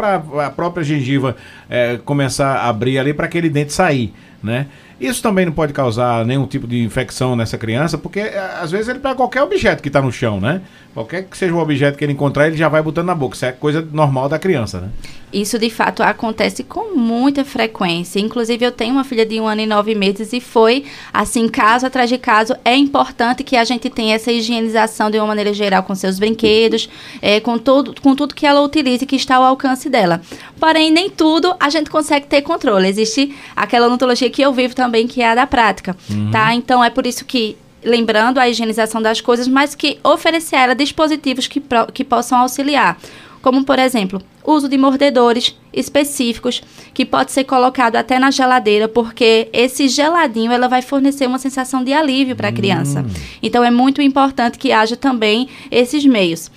a 0.44 0.50
própria 0.50 0.84
gengiva 0.84 1.36
é, 1.70 2.00
começar 2.04 2.56
a 2.56 2.70
abrir 2.70 2.98
ali 2.98 3.14
para 3.14 3.28
aquele 3.28 3.50
dente 3.50 3.72
sair, 3.72 4.12
né? 4.44 4.68
Isso 5.00 5.22
também 5.22 5.46
não 5.46 5.52
pode 5.52 5.74
causar 5.74 6.26
nenhum 6.26 6.46
tipo 6.48 6.68
de 6.68 6.82
infecção 6.84 7.36
nessa 7.36 7.58
criança, 7.58 7.98
porque 7.98 8.20
é, 8.20 8.40
às 8.62 8.72
vezes 8.72 8.88
ele 8.88 9.00
pega 9.00 9.16
qualquer 9.16 9.44
objeto 9.44 9.82
que 9.82 9.90
está 9.90 10.02
no 10.02 10.12
chão, 10.12 10.40
né? 10.40 10.62
Qualquer 10.94 11.24
que 11.24 11.38
seja 11.38 11.54
o 11.54 11.60
objeto 11.60 11.98
que 11.98 12.04
ele 12.06 12.14
encontrar, 12.14 12.48
ele 12.48 12.56
já 12.56 12.70
vai 12.70 12.82
botando 12.82 13.08
na 13.08 13.16
boca. 13.16 13.36
Isso 13.36 13.46
é 13.46 13.52
coisa 13.52 13.86
normal 13.92 14.30
da 14.30 14.40
criança, 14.40 14.80
né? 14.80 14.90
Isso 15.36 15.60
de 15.60 15.70
fato 15.70 16.02
acontece 16.02 16.64
com 16.64 16.96
muita 16.96 17.44
frequência. 17.44 18.22
Inclusive, 18.22 18.66
eu 18.66 18.72
tenho 18.72 18.94
uma 18.94 19.04
filha 19.04 19.26
de 19.26 19.38
um 19.38 19.46
ano 19.46 19.60
e 19.60 19.66
nove 19.66 19.94
meses 19.94 20.32
e 20.32 20.40
foi 20.40 20.86
assim, 21.14 21.50
caso 21.50 21.86
atrás 21.86 22.10
de 22.10 22.18
caso. 22.18 22.56
É 22.64 22.74
importante 22.74 23.44
que 23.44 23.58
a 23.58 23.66
gente 23.66 23.90
tenha 23.90 24.16
essa 24.16 24.32
higienização 24.32 25.12
de 25.12 25.18
uma 25.18 25.28
maneira 25.28 25.54
geral 25.54 25.84
com 25.84 25.94
seus 25.94 26.18
brinquedos, 26.18 26.88
é, 27.22 27.42
com, 27.42 27.58
todo, 27.58 27.94
com 28.02 28.16
tudo 28.16 28.34
que 28.34 28.46
ela 28.46 28.62
utilize 28.62 29.06
que 29.06 29.18
está 29.18 29.36
ao 29.36 29.44
alcance 29.44 29.90
dela. 29.90 30.22
Porém, 30.58 30.90
nem 30.90 31.10
tudo 31.10 31.54
a 31.60 31.70
gente 31.70 31.90
consegue 31.90 32.28
ter 32.28 32.42
controle. 32.42 32.88
Existe 32.88 33.36
aquela 33.54 33.88
odontologia 33.88 34.30
que 34.30 34.42
eu 34.42 34.54
vivo 34.54 34.74
também, 34.74 35.06
que 35.06 35.22
é 35.22 35.32
a 35.32 35.36
da 35.36 35.46
prática. 35.46 35.98
Uhum. 36.10 36.32
Tá? 36.32 36.56
Então, 36.56 36.82
é 36.82 36.90
por 36.90 37.06
isso 37.06 37.26
que 37.26 37.58
lembrando 37.84 38.40
a 38.40 38.48
higienização 38.48 39.02
das 39.02 39.20
coisas, 39.20 39.50
mas 39.50 39.76
que 39.76 40.00
oferecer 40.02 40.56
a 40.56 40.62
ela 40.64 40.76
dispositivos 40.76 41.46
que, 41.46 41.62
que 41.94 42.06
possam 42.06 42.40
auxiliar 42.40 42.98
como 43.46 43.64
por 43.64 43.78
exemplo, 43.78 44.20
uso 44.44 44.68
de 44.68 44.76
mordedores 44.76 45.56
específicos, 45.72 46.64
que 46.96 47.06
pode 47.06 47.32
ser 47.32 47.44
colocado 47.44 47.96
até 47.96 48.18
na 48.18 48.32
geladeira, 48.32 48.88
porque 48.88 49.50
esse 49.54 49.88
geladinho 49.88 50.52
ela 50.52 50.68
vai 50.68 50.82
fornecer 50.82 51.28
uma 51.28 51.38
sensação 51.38 51.84
de 51.84 51.94
alívio 51.94 52.36
para 52.36 52.48
a 52.48 52.52
criança. 52.52 53.02
Hum. 53.02 53.14
Então 53.44 53.64
é 53.64 53.70
muito 53.70 54.02
importante 54.02 54.58
que 54.58 54.72
haja 54.72 54.98
também 54.98 55.48
esses 55.70 56.04
meios. 56.08 56.50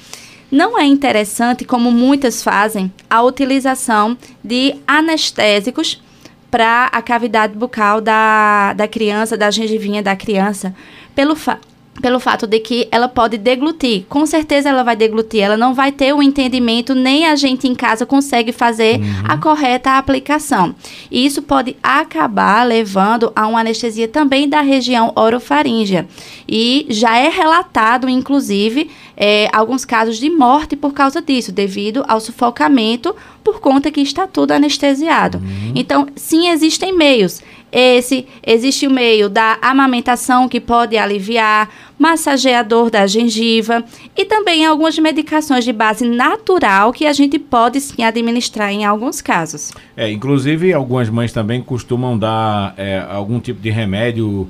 Não 0.51 0.79
é 0.79 0.87
interessante, 0.87 1.63
como 1.67 1.93
muitas 1.93 2.43
fazem, 2.43 2.91
a 3.11 3.23
utilização 3.23 4.17
de 4.43 4.75
anestésicos 4.87 6.01
para 6.51 6.87
a 6.87 7.03
cavidade 7.03 7.55
bucal 7.55 8.01
da, 8.01 8.73
da 8.73 8.89
criança, 8.89 9.37
da 9.37 9.51
gengivinha 9.51 10.03
da 10.03 10.17
criança, 10.17 10.75
pelo, 11.15 11.37
fa 11.37 11.59
pelo 12.01 12.21
fato 12.21 12.47
de 12.47 12.59
que 12.61 12.89
ela 12.91 13.09
pode 13.09 13.37
deglutir. 13.37 14.05
Com 14.09 14.25
certeza 14.27 14.69
ela 14.69 14.83
vai 14.83 14.97
deglutir, 14.97 15.43
ela 15.43 15.57
não 15.57 15.75
vai 15.75 15.93
ter 15.93 16.13
o 16.15 16.23
entendimento, 16.23 16.95
nem 16.95 17.27
a 17.27 17.37
gente 17.37 17.67
em 17.67 17.75
casa 17.75 18.07
consegue 18.07 18.53
fazer 18.53 19.01
uhum. 19.01 19.25
a 19.29 19.37
correta 19.39 19.99
aplicação. 19.99 20.75
E 21.11 21.25
isso 21.25 21.43
pode 21.43 21.77
acabar 21.83 22.67
levando 22.67 23.33
a 23.35 23.47
uma 23.47 23.61
anestesia 23.61 24.09
também 24.09 24.49
da 24.49 24.61
região 24.61 25.13
orofaríngea. 25.17 26.07
E 26.49 26.87
já 26.89 27.19
é 27.19 27.29
relatado, 27.29 28.09
inclusive, 28.09 28.91
é, 29.17 29.49
alguns 29.53 29.85
casos 29.85 30.19
de 30.19 30.31
morte 30.31 30.77
por 30.77 30.93
causa 30.93 31.21
disso, 31.21 31.53
devido 31.53 32.05
ao 32.07 32.21
sufocamento 32.21 33.15
por 33.43 33.61
conta 33.61 33.91
que 33.91 34.01
está 34.01 34.27
tudo 34.27 34.53
anestesiado. 34.53 35.39
Uhum. 35.39 35.73
Então, 35.75 36.07
sim, 36.15 36.49
existem 36.49 36.95
meios. 36.95 37.43
Esse 37.71 38.27
existe 38.47 38.87
o 38.87 38.91
meio 38.91 39.29
da 39.29 39.59
amamentação 39.61 40.49
que 40.49 40.61
pode 40.61 40.97
aliviar, 40.97 41.69
massageador 41.99 42.91
da 42.91 43.07
gengiva 43.07 43.85
e 44.17 44.25
também 44.25 44.65
algumas 44.65 44.99
medicações 44.99 45.65
de 45.65 45.73
base 45.73 46.07
natural 46.07 46.93
que 46.93 47.07
a 47.07 47.13
gente 47.13 47.39
pode 47.39 47.81
sim 47.81 48.03
administrar 48.03 48.71
em 48.71 48.85
alguns 48.85 49.21
casos. 49.21 49.73
É, 49.97 50.11
inclusive 50.11 50.73
algumas 50.73 51.11
mães 51.11 51.33
também 51.33 51.61
costumam 51.61 52.19
dar 52.19 52.75
é, 52.77 53.05
algum 53.11 53.41
tipo 53.41 53.61
de 53.61 53.71
remédio 53.71 54.49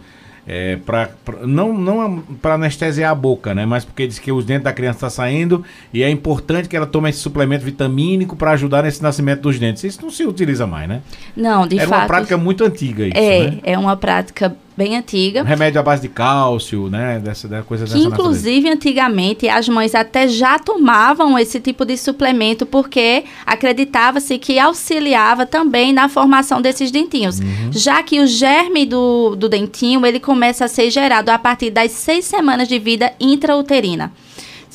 é, 0.51 0.77
pra, 0.77 1.11
pra, 1.23 1.47
não 1.47 1.77
não 1.77 2.21
para 2.41 2.55
anestesiar 2.55 3.13
a 3.13 3.15
boca, 3.15 3.55
né? 3.55 3.67
Mas 3.67 3.85
porque 3.85 4.07
diz 4.07 4.19
que 4.19 4.33
os 4.33 4.47
dentes 4.47 4.65
da 4.65 4.73
criança 4.73 4.97
estão 4.97 5.09
tá 5.11 5.15
saindo 5.15 5.63
e 5.93 6.03
é 6.03 6.09
importante 6.09 6.71
que 6.71 6.75
ela 6.75 6.87
tome 6.87 7.11
esse 7.11 7.19
suplemento 7.19 7.63
vitamínico 7.63 8.35
para 8.35 8.53
ajudar 8.53 8.83
nesse 8.83 9.03
nascimento 9.03 9.43
dos 9.43 9.59
dentes. 9.59 9.85
Isso 9.85 10.01
não 10.01 10.11
se 10.11 10.25
utiliza 10.25 10.67
mais, 10.67 10.89
né? 10.89 11.03
Não, 11.37 11.67
de 11.67 11.79
Era 11.79 11.87
fato. 11.87 11.99
É 11.99 12.03
uma 12.03 12.07
prática 12.07 12.37
muito 12.39 12.65
antiga 12.65 13.07
isso, 13.07 13.13
É, 13.15 13.51
né? 13.51 13.59
é 13.63 13.79
uma 13.79 13.95
prática 13.95 14.57
bem 14.79 14.97
antiga. 14.97 15.43
Um 15.43 15.45
remédio 15.45 15.81
à 15.81 15.83
base 15.83 16.03
de 16.03 16.09
cálcio, 16.09 16.89
né? 16.89 17.19
Dessa, 17.19 17.49
dessa 17.49 17.65
coisa 17.65 17.85
dessa 17.85 17.99
inclusive, 17.99 18.69
natureza. 18.69 18.75
antigamente, 18.77 19.49
as 19.49 19.69
mães 19.69 19.93
até 19.93 20.29
já 20.29 20.57
tomavam 20.57 21.37
esse 21.37 21.59
tipo 21.59 21.85
de 21.85 21.97
suplemento 21.97 22.65
porque 22.65 23.25
acreditava-se 23.45 24.39
que 24.39 24.57
auxiliava 24.57 25.45
também 25.45 25.93
na 25.93 26.09
formação 26.09 26.63
desses 26.63 26.93
dentinhos. 26.93 27.41
Uhum. 27.41 27.73
Já 27.73 28.05
que 28.05 28.21
o 28.21 28.27
germe 28.27 28.87
do, 28.87 29.35
do 29.35 29.49
dentinho, 29.49 30.07
ele 30.07 30.21
começa 30.21 30.67
a 30.67 30.69
ser 30.69 30.91
gerado 30.93 31.31
a 31.31 31.39
partir 31.39 31.71
das 31.71 31.91
seis 31.91 32.25
semanas 32.25 32.69
de 32.69 32.79
vida 32.79 33.13
intrauterina 33.19 34.13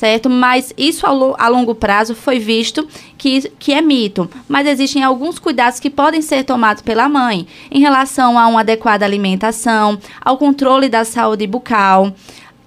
certo? 0.04 0.28
Mas 0.28 0.70
isso 0.76 1.06
a, 1.06 1.48
longo 1.48 1.74
prazo 1.74 2.14
foi 2.14 2.38
visto 2.38 2.86
que, 3.16 3.50
que 3.58 3.72
é 3.72 3.80
mito. 3.80 4.28
Mas 4.46 4.66
existem 4.66 5.02
alguns 5.02 5.38
cuidados 5.38 5.80
que 5.80 5.88
podem 5.88 6.20
ser 6.20 6.44
tomados 6.44 6.82
pela 6.82 7.08
mãe 7.08 7.46
em 7.70 7.80
relação 7.80 8.38
a 8.38 8.46
uma 8.46 8.60
adequada 8.60 9.06
alimentação, 9.06 9.98
ao 10.20 10.36
controle 10.36 10.90
da 10.90 11.06
saúde 11.06 11.46
bucal 11.46 12.12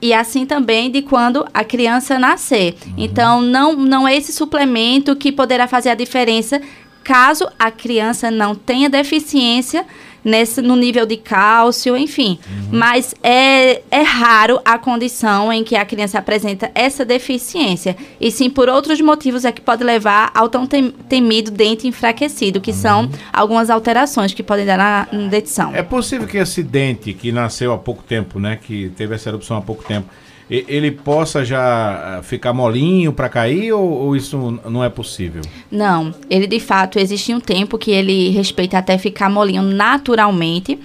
e 0.02 0.16
assim 0.16 0.48
também 0.48 0.90
de 0.90 1.04
quando 1.04 1.46
a 1.54 1.64
criança 1.64 2.18
nascer. 2.18 2.76
Uhum. 2.88 2.94
Então, 2.98 3.42
não, 3.42 3.74
não 3.76 4.08
é 4.08 4.18
esse 4.18 4.34
suplemento 4.34 5.16
que 5.16 5.32
poderá 5.32 5.68
fazer 5.68 5.90
a 5.90 5.96
diferença 5.96 6.60
caso 7.08 7.48
a 7.58 7.72
criança 7.72 8.30
não 8.30 8.54
tenha 8.54 8.90
deficiência 8.90 9.86
nesse, 10.26 10.62
no 10.62 10.76
nível 10.76 11.06
de 11.06 11.16
cálcio, 11.16 11.96
enfim. 11.96 12.38
Uhum. 12.50 12.68
Mas 12.74 13.16
é, 13.24 13.82
é 13.90 14.02
raro 14.02 14.60
a 14.66 14.78
condição 14.78 15.54
em 15.54 15.64
que 15.64 15.78
a 15.78 15.86
criança 15.86 16.20
apresenta 16.20 16.70
essa 16.76 17.06
deficiência. 17.06 17.96
E 18.20 18.30
sim, 18.30 18.50
por 18.50 18.68
outros 18.68 19.00
motivos 19.00 19.46
é 19.46 19.54
que 19.54 19.62
pode 19.62 19.86
levar 19.86 20.32
ao 20.36 20.50
tão 20.50 20.68
temido 20.68 21.50
dente 21.50 21.88
enfraquecido, 21.88 22.60
que 22.60 22.72
uhum. 22.72 22.78
são 22.78 23.10
algumas 23.32 23.70
alterações 23.70 24.34
que 24.34 24.44
podem 24.44 24.66
dar 24.66 24.78
na, 24.78 25.08
na 25.10 25.30
dentição. 25.30 25.74
É 25.74 25.84
possível 25.84 26.28
que 26.28 26.38
esse 26.38 26.62
dente 26.62 27.14
que 27.14 27.32
nasceu 27.32 27.72
há 27.72 27.78
pouco 27.78 28.04
tempo, 28.04 28.38
né, 28.38 28.60
que 28.62 28.92
teve 28.98 29.16
essa 29.16 29.30
erupção 29.30 29.56
há 29.56 29.62
pouco 29.62 29.86
tempo, 29.86 30.10
ele 30.50 30.92
possa 30.92 31.44
já 31.44 32.18
ah, 32.20 32.24
ficar 32.24 32.54
molinho 32.54 33.12
para 33.12 33.28
cair 33.28 33.74
ou, 33.74 33.90
ou, 33.90 34.16
isso 34.16 34.60
não 34.66 34.84
é 34.84 34.90
possível? 34.90 35.42
Não, 35.70 36.14
ele 36.30 36.48
de 36.48 36.60
fato 36.60 36.98
existe 36.98 37.34
um 37.34 37.40
tempo 37.40 37.78
que 37.78 37.92
ele 37.92 38.30
respeita 38.30 38.78
até 38.78 38.98
ficar 38.98 39.30
molinho 39.30 39.62
naturalmente 39.62 40.80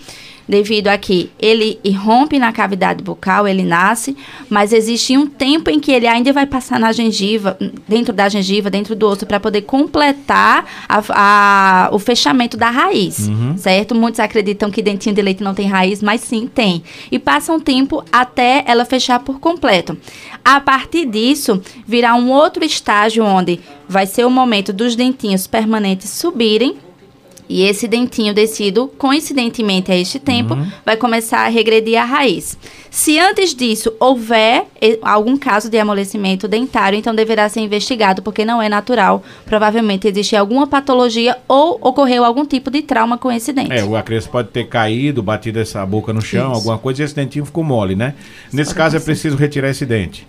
devido 0.49 0.89
a 0.89 0.99
que 0.99 1.31
ele 1.39 1.79
irrompe 1.85 2.39
na 2.39 2.53
cavidade 2.53 3.03
bucal, 3.03 3.47
ele 3.47 3.63
nasce, 3.63 4.17
mas 4.49 4.73
existe 4.73 5.17
um 5.17 5.27
tempo 5.27 5.71
em 5.71 5.81
que 5.81 5.93
ele 5.93 6.07
ainda 6.07 6.33
vai 6.33 6.47
passar 6.47 6.79
na 6.79 6.93
gengiva, 6.93 7.57
dentro 7.89 8.13
da 8.13 8.29
gengiva, 8.29 8.71
dentro 8.71 8.95
do 8.95 9.07
osso, 9.07 9.27
para 9.27 9.41
poder 9.41 9.63
completar 9.63 10.65
a, 10.89 11.03
a, 11.11 11.89
o 11.93 11.99
fechamento 11.99 12.57
da 12.57 12.71
raiz, 12.71 13.29
uhum. 13.29 13.57
certo? 13.57 13.95
Muitos 13.95 14.21
acreditam 14.21 14.71
que 14.71 14.83
dentinho 14.83 15.15
de 15.15 15.23
leite 15.23 15.43
não 15.43 15.55
tem 15.55 15.67
raiz, 15.69 16.03
mas 16.03 16.21
sim 16.21 16.47
tem. 16.47 16.83
E 17.11 17.19
passa 17.19 17.53
um 17.53 17.61
tempo 17.61 18.05
até 18.13 18.65
ela 18.67 18.85
fechar 18.85 19.21
por 19.21 19.39
completo. 19.41 19.97
A 20.45 20.61
partir 20.61 21.07
disso, 21.07 21.63
virá 21.87 22.15
um 22.15 22.31
outro 22.31 22.65
estágio 22.65 23.25
onde 23.25 23.61
vai 23.89 24.07
ser 24.07 24.25
o 24.25 24.31
momento 24.31 24.73
dos 24.73 24.97
dentinhos 24.97 25.47
permanentes 25.47 26.11
subirem 26.11 26.77
e 27.49 27.63
esse 27.65 27.87
dentinho 27.87 28.33
descido, 28.33 28.91
coincidentemente 28.97 29.91
a 29.91 29.97
este 29.97 30.19
tempo, 30.19 30.55
uhum. 30.55 30.67
vai 30.85 30.97
começar 30.97 31.45
a 31.45 31.49
regredir 31.49 32.01
a 32.01 32.05
raiz. 32.05 32.57
Se 32.91 33.19
antes 33.19 33.55
disso 33.55 33.93
houver 33.99 34.67
algum 35.03 35.37
caso 35.37 35.69
de 35.69 35.79
amolecimento 35.79 36.47
dentário, 36.47 36.99
então 36.99 37.15
deverá 37.15 37.49
ser 37.49 37.61
investigado, 37.61 38.23
porque 38.23 38.45
não 38.45 38.61
é 38.61 38.69
natural. 38.69 39.23
Provavelmente 39.45 40.09
existe 40.09 40.37
alguma 40.37 40.67
patologia 40.67 41.37
ou 41.49 41.79
ocorreu 41.81 42.25
algum 42.25 42.45
tipo 42.45 42.71
de 42.71 42.83
trauma 42.83 43.17
com 43.19 43.31
esse 43.31 43.53
dente. 43.53 43.73
É, 43.73 43.81
a 43.81 44.03
criança 44.03 44.29
pode 44.29 44.49
ter 44.49 44.69
caído, 44.69 45.23
batido 45.23 45.59
essa 45.59 45.85
boca 45.85 46.13
no 46.13 46.21
chão, 46.21 46.53
Isso. 46.53 46.57
alguma 46.57 46.79
coisa, 46.79 47.03
e 47.03 47.05
esse 47.05 47.15
dentinho 47.15 47.45
ficou 47.45 47.65
mole, 47.65 47.95
né? 47.95 48.15
Nesse 48.53 48.75
caso 48.75 48.97
é 48.97 49.01
preciso 49.01 49.37
retirar 49.37 49.71
esse 49.71 49.87
dente 49.87 50.27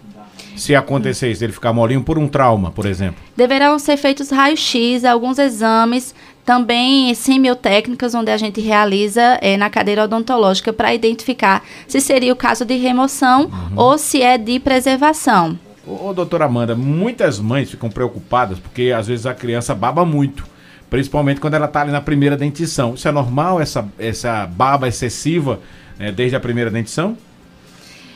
se 0.55 0.75
acontecer 0.75 1.31
isso, 1.31 1.43
ele 1.43 1.53
ficar 1.53 1.73
molinho 1.73 2.03
por 2.03 2.17
um 2.17 2.27
trauma, 2.27 2.71
por 2.71 2.85
exemplo? 2.85 3.15
Deverão 3.35 3.79
ser 3.79 3.97
feitos 3.97 4.29
raio-x, 4.29 5.03
alguns 5.03 5.39
exames 5.39 6.13
também 6.45 7.13
semiotécnicas, 7.13 8.13
onde 8.13 8.31
a 8.31 8.37
gente 8.37 8.59
realiza 8.59 9.37
é, 9.41 9.55
na 9.57 9.69
cadeira 9.69 10.03
odontológica 10.03 10.73
para 10.73 10.93
identificar 10.93 11.63
se 11.87 12.01
seria 12.01 12.33
o 12.33 12.35
caso 12.35 12.65
de 12.65 12.75
remoção 12.75 13.45
uhum. 13.45 13.77
ou 13.77 13.97
se 13.97 14.21
é 14.21 14.37
de 14.37 14.59
preservação. 14.59 15.57
Ô, 15.85 16.09
ô, 16.09 16.13
doutora 16.13 16.45
Amanda, 16.45 16.75
muitas 16.75 17.39
mães 17.39 17.71
ficam 17.71 17.89
preocupadas 17.89 18.59
porque 18.59 18.93
às 18.95 19.07
vezes 19.07 19.25
a 19.25 19.33
criança 19.33 19.73
baba 19.73 20.05
muito, 20.05 20.45
principalmente 20.89 21.39
quando 21.39 21.53
ela 21.55 21.65
está 21.65 21.81
ali 21.81 21.91
na 21.91 22.01
primeira 22.01 22.35
dentição. 22.35 22.93
Isso 22.93 23.07
é 23.07 23.11
normal, 23.11 23.61
essa, 23.61 23.87
essa 23.97 24.45
baba 24.45 24.87
excessiva 24.87 25.59
né, 25.97 26.11
desde 26.11 26.35
a 26.35 26.39
primeira 26.39 26.69
dentição? 26.69 27.17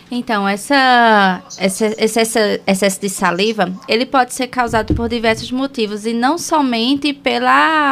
Então, 0.09 0.47
essa, 0.47 1.41
essa, 1.57 1.85
esse 1.97 2.61
excesso 2.65 3.01
de 3.01 3.09
saliva, 3.09 3.71
ele 3.87 4.05
pode 4.05 4.33
ser 4.33 4.47
causado 4.47 4.93
por 4.93 5.09
diversos 5.09 5.51
motivos 5.51 6.05
e 6.05 6.13
não 6.13 6.37
somente 6.37 7.13
pelo 7.13 7.47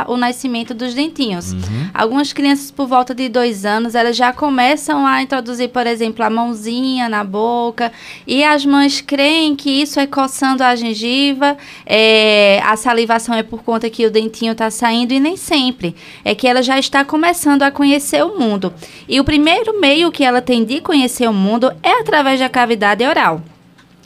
o 0.07 0.17
nascimento 0.17 0.73
dos 0.73 0.93
dentinhos. 0.93 1.53
Uhum. 1.53 1.89
Algumas 1.93 2.33
crianças, 2.33 2.71
por 2.71 2.87
volta 2.87 3.13
de 3.13 3.29
dois 3.29 3.65
anos, 3.65 3.95
elas 3.95 4.15
já 4.15 4.33
começam 4.33 5.05
a 5.05 5.21
introduzir, 5.21 5.69
por 5.69 5.87
exemplo, 5.87 6.23
a 6.25 6.29
mãozinha 6.29 7.07
na 7.07 7.23
boca 7.23 7.91
e 8.25 8.43
as 8.43 8.65
mães 8.65 9.01
creem 9.01 9.55
que 9.55 9.69
isso 9.69 9.99
é 9.99 10.07
coçando 10.07 10.63
a 10.63 10.75
gengiva, 10.75 11.57
é, 11.85 12.61
a 12.63 12.75
salivação 12.75 13.35
é 13.35 13.43
por 13.43 13.63
conta 13.63 13.89
que 13.89 14.05
o 14.05 14.11
dentinho 14.11 14.51
está 14.51 14.69
saindo 14.69 15.13
e 15.13 15.19
nem 15.19 15.37
sempre. 15.37 15.95
É 16.23 16.33
que 16.33 16.47
ela 16.47 16.61
já 16.61 16.77
está 16.79 17.05
começando 17.05 17.63
a 17.63 17.71
conhecer 17.71 18.23
o 18.23 18.37
mundo. 18.37 18.73
E 19.07 19.19
o 19.19 19.23
primeiro 19.23 19.79
meio 19.79 20.11
que 20.11 20.23
ela 20.23 20.41
tem 20.41 20.63
de 20.63 20.81
conhecer 20.81 21.29
o 21.29 21.33
mundo 21.33 21.71
é 21.83 22.03
através 22.05 22.39
da 22.39 22.47
cavidade 22.47 23.03
oral. 23.03 23.41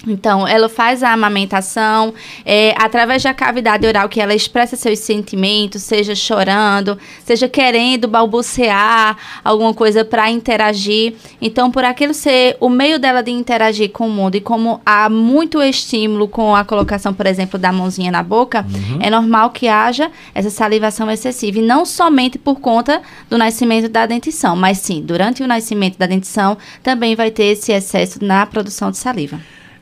Então, 0.08 0.48
ela 0.48 0.70
faz 0.70 1.04
a 1.04 1.12
amamentação, 1.12 2.14
é, 2.46 2.74
através 2.78 3.22
da 3.22 3.34
cavidade 3.34 3.86
oral 3.86 4.08
que 4.08 4.22
ela 4.22 4.34
expressa 4.34 4.78
seus 4.78 5.00
sentimentos, 5.00 5.84
seja 5.84 6.16
chorando, 6.16 6.98
seja 7.26 7.50
querendo 7.50 8.08
balbuciar 8.08 9.18
alguma 9.44 9.74
coisa 9.74 10.06
para 10.06 10.30
interagir. 10.30 11.16
Então, 11.42 11.70
por 11.70 11.84
aquilo 11.84 12.14
ser 12.14 12.56
o 12.62 12.70
meio 12.70 12.98
dela 12.98 13.22
de 13.22 13.32
interagir 13.32 13.92
com 13.92 14.08
o 14.08 14.12
mundo 14.12 14.36
e 14.36 14.42
como 14.42 14.80
há 14.86 15.10
muito 15.10 15.62
estímulo 15.62 16.30
com 16.30 16.56
a 16.56 16.64
colocação, 16.64 17.14
por 17.14 17.26
exemplo, 17.26 17.60
da 17.60 17.72
mãozinha 17.72 18.12
na 18.12 18.24
boca, 18.24 18.66
uhum. 18.74 19.00
é 19.02 19.10
normal 19.10 19.50
que 19.50 19.68
haja 19.68 20.10
essa 20.34 20.50
salivação 20.50 21.12
excessiva. 21.12 21.60
E 21.60 21.62
não 21.62 21.86
somente 21.86 22.38
por 22.38 22.62
conta 22.62 23.02
do 23.30 23.38
nascimento 23.38 23.90
da 23.90 24.06
dentição, 24.06 24.56
mas 24.56 24.78
sim, 24.78 25.02
durante 25.02 25.44
o 25.44 25.48
nascimento 25.48 25.98
da 25.98 26.06
dentição, 26.06 26.58
também 26.82 27.16
vai 27.16 27.32
ter 27.32 27.46
esse 27.46 27.74
excesso 27.74 28.24
na 28.24 28.46
produção 28.46 28.92
de 28.92 28.98
saliva. 28.98 29.40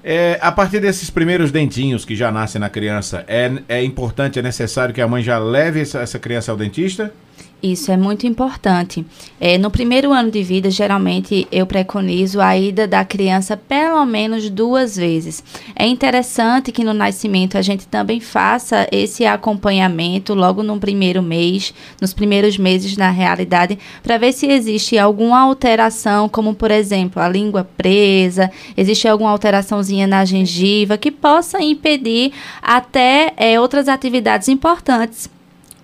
É, 0.09 0.39
a 0.41 0.53
partir 0.53 0.79
desses 0.79 1.09
primeiros 1.09 1.51
dentinhos 1.51 2.05
que 2.05 2.15
já 2.15 2.31
nascem 2.31 2.61
na 2.61 2.69
criança, 2.69 3.25
é, 3.27 3.51
é 3.67 3.83
importante, 3.83 4.39
é 4.39 4.41
necessário 4.41 4.95
que 4.95 5.01
a 5.01 5.07
mãe 5.07 5.21
já 5.21 5.37
leve 5.37 5.81
essa, 5.81 5.99
essa 5.99 6.17
criança 6.17 6.49
ao 6.49 6.57
dentista? 6.57 7.13
Isso 7.61 7.91
é 7.91 7.97
muito 7.97 8.27
importante. 8.27 9.03
É, 9.41 9.57
no 9.57 9.71
primeiro 9.71 10.13
ano 10.13 10.29
de 10.29 10.43
vida, 10.43 10.69
geralmente 10.69 11.47
eu 11.51 11.65
preconizo 11.65 12.39
a 12.39 12.55
ida 12.55 12.87
da 12.87 13.03
criança 13.03 13.57
pelo 13.57 14.05
menos 14.05 14.47
duas 14.47 14.95
vezes. 14.95 15.43
É 15.75 15.87
interessante 15.87 16.71
que 16.71 16.83
no 16.83 16.93
nascimento 16.93 17.57
a 17.57 17.61
gente 17.63 17.87
também 17.87 18.19
faça 18.19 18.87
esse 18.91 19.25
acompanhamento 19.25 20.35
logo 20.35 20.61
no 20.61 20.79
primeiro 20.79 21.23
mês, 21.23 21.73
nos 21.99 22.13
primeiros 22.13 22.59
meses 22.59 22.95
na 22.95 23.09
realidade, 23.09 23.79
para 24.03 24.19
ver 24.19 24.33
se 24.33 24.45
existe 24.45 24.95
alguma 24.95 25.39
alteração, 25.39 26.29
como 26.29 26.53
por 26.53 26.69
exemplo 26.69 27.19
a 27.19 27.27
língua 27.27 27.67
presa, 27.75 28.51
existe 28.75 29.07
alguma 29.07 29.31
alteraçãozinha 29.31 30.05
na 30.05 30.23
gengiva 30.25 30.95
que 30.95 31.09
possa 31.09 31.59
impedir 31.59 32.33
até 32.61 33.33
é, 33.35 33.59
outras 33.59 33.87
atividades 33.87 34.47
importantes 34.47 35.27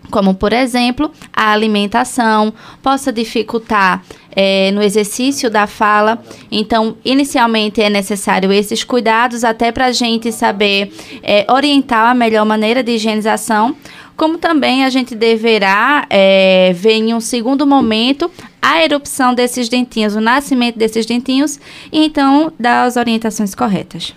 como 0.10 0.34
por 0.34 0.54
exemplo 0.54 1.12
a 1.32 1.52
alimentação, 1.52 2.54
possa 2.82 3.12
dificultar 3.12 4.04
é, 4.36 4.72
no 4.72 4.82
exercício 4.82 5.50
da 5.50 5.68
fala. 5.68 6.22
Então, 6.52 6.98
inicialmente 7.04 7.82
é 7.82 7.90
necessário 7.90 8.52
esses 8.52 8.84
cuidados 8.84 9.44
até 9.44 9.72
para 9.72 9.86
a 9.86 9.92
gente 9.92 10.32
saber 10.32 10.92
é, 11.22 11.46
orientar 11.50 12.10
a 12.10 12.14
melhor 12.14 12.46
maneira 12.46 12.84
de 12.84 12.94
higienização, 12.94 13.76
como 14.16 14.38
também 14.38 14.86
a 14.86 14.90
gente 14.90 15.16
deverá 15.16 16.06
é, 16.10 16.72
ver 16.76 16.94
em 16.94 17.14
um 17.14 17.20
segundo 17.20 17.66
momento 17.66 18.30
a 18.62 18.84
erupção 18.84 19.34
desses 19.34 19.68
dentinhos, 19.68 20.16
o 20.16 20.22
nascimento 20.22 20.78
desses 20.78 21.06
dentinhos, 21.06 21.60
e 21.92 22.06
então 22.06 22.52
dar 22.60 22.84
as 22.84 22.96
orientações 22.96 23.54
corretas. 23.56 24.14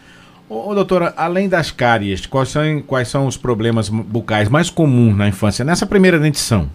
Ô, 0.48 0.72
doutora, 0.74 1.12
além 1.16 1.48
das 1.48 1.72
cáries, 1.72 2.24
quais 2.24 2.50
são, 2.50 2.82
quais 2.86 3.08
são 3.08 3.26
os 3.26 3.36
problemas 3.36 3.88
bucais 3.88 4.48
mais 4.48 4.70
comuns 4.70 5.16
na 5.16 5.26
infância, 5.26 5.64
nessa 5.64 5.84
primeira 5.84 6.20
dentição? 6.20 6.70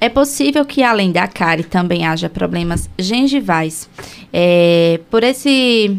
É 0.00 0.08
possível 0.08 0.64
que, 0.64 0.82
além 0.82 1.12
da 1.12 1.26
cárie, 1.26 1.64
também 1.64 2.06
haja 2.06 2.30
problemas 2.30 2.88
gengivais. 2.98 3.88
É, 4.32 5.00
por 5.10 5.22
esse 5.22 5.98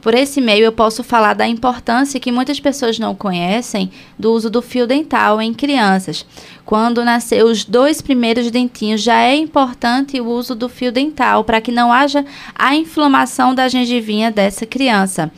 por 0.00 0.14
esse 0.14 0.40
meio, 0.40 0.64
eu 0.64 0.72
posso 0.72 1.04
falar 1.04 1.34
da 1.34 1.46
importância 1.46 2.18
que 2.18 2.32
muitas 2.32 2.58
pessoas 2.58 2.98
não 2.98 3.14
conhecem 3.14 3.90
do 4.18 4.32
uso 4.32 4.48
do 4.48 4.62
fio 4.62 4.86
dental 4.86 5.42
em 5.42 5.52
crianças. 5.52 6.24
Quando 6.64 7.04
nascer 7.04 7.44
os 7.44 7.64
dois 7.66 8.00
primeiros 8.00 8.50
dentinhos, 8.50 9.02
já 9.02 9.20
é 9.20 9.36
importante 9.36 10.18
o 10.18 10.26
uso 10.26 10.54
do 10.54 10.70
fio 10.70 10.90
dental 10.90 11.44
para 11.44 11.60
que 11.60 11.70
não 11.70 11.92
haja 11.92 12.24
a 12.54 12.74
inflamação 12.74 13.54
da 13.54 13.68
gengivinha 13.68 14.30
dessa 14.30 14.64
criança. 14.64 15.30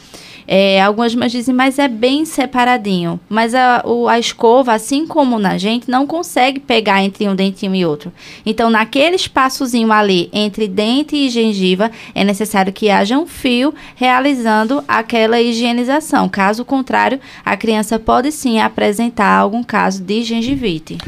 É, 0.46 0.82
algumas 0.82 1.14
mães 1.14 1.32
dizem, 1.32 1.54
mas 1.54 1.78
é 1.78 1.88
bem 1.88 2.24
separadinho. 2.24 3.20
Mas 3.28 3.54
a, 3.54 3.82
o, 3.84 4.08
a 4.08 4.18
escova, 4.18 4.72
assim 4.72 5.06
como 5.06 5.38
na 5.38 5.58
gente, 5.58 5.90
não 5.90 6.06
consegue 6.06 6.60
pegar 6.60 7.02
entre 7.02 7.28
um 7.28 7.34
dentinho 7.34 7.74
e 7.74 7.84
outro. 7.84 8.12
Então, 8.44 8.70
naquele 8.70 9.16
espaçozinho 9.16 9.92
ali 9.92 10.28
entre 10.32 10.68
dente 10.68 11.16
e 11.16 11.30
gengiva, 11.30 11.90
é 12.14 12.24
necessário 12.24 12.72
que 12.72 12.90
haja 12.90 13.18
um 13.18 13.26
fio 13.26 13.74
realizando 13.94 14.82
aquela 14.86 15.40
higienização. 15.40 16.28
Caso 16.28 16.64
contrário, 16.64 17.20
a 17.44 17.56
criança 17.56 17.98
pode 17.98 18.32
sim 18.32 18.60
apresentar 18.60 19.36
algum 19.36 19.62
caso 19.62 20.02
de 20.02 20.22
gengivite. 20.22 20.98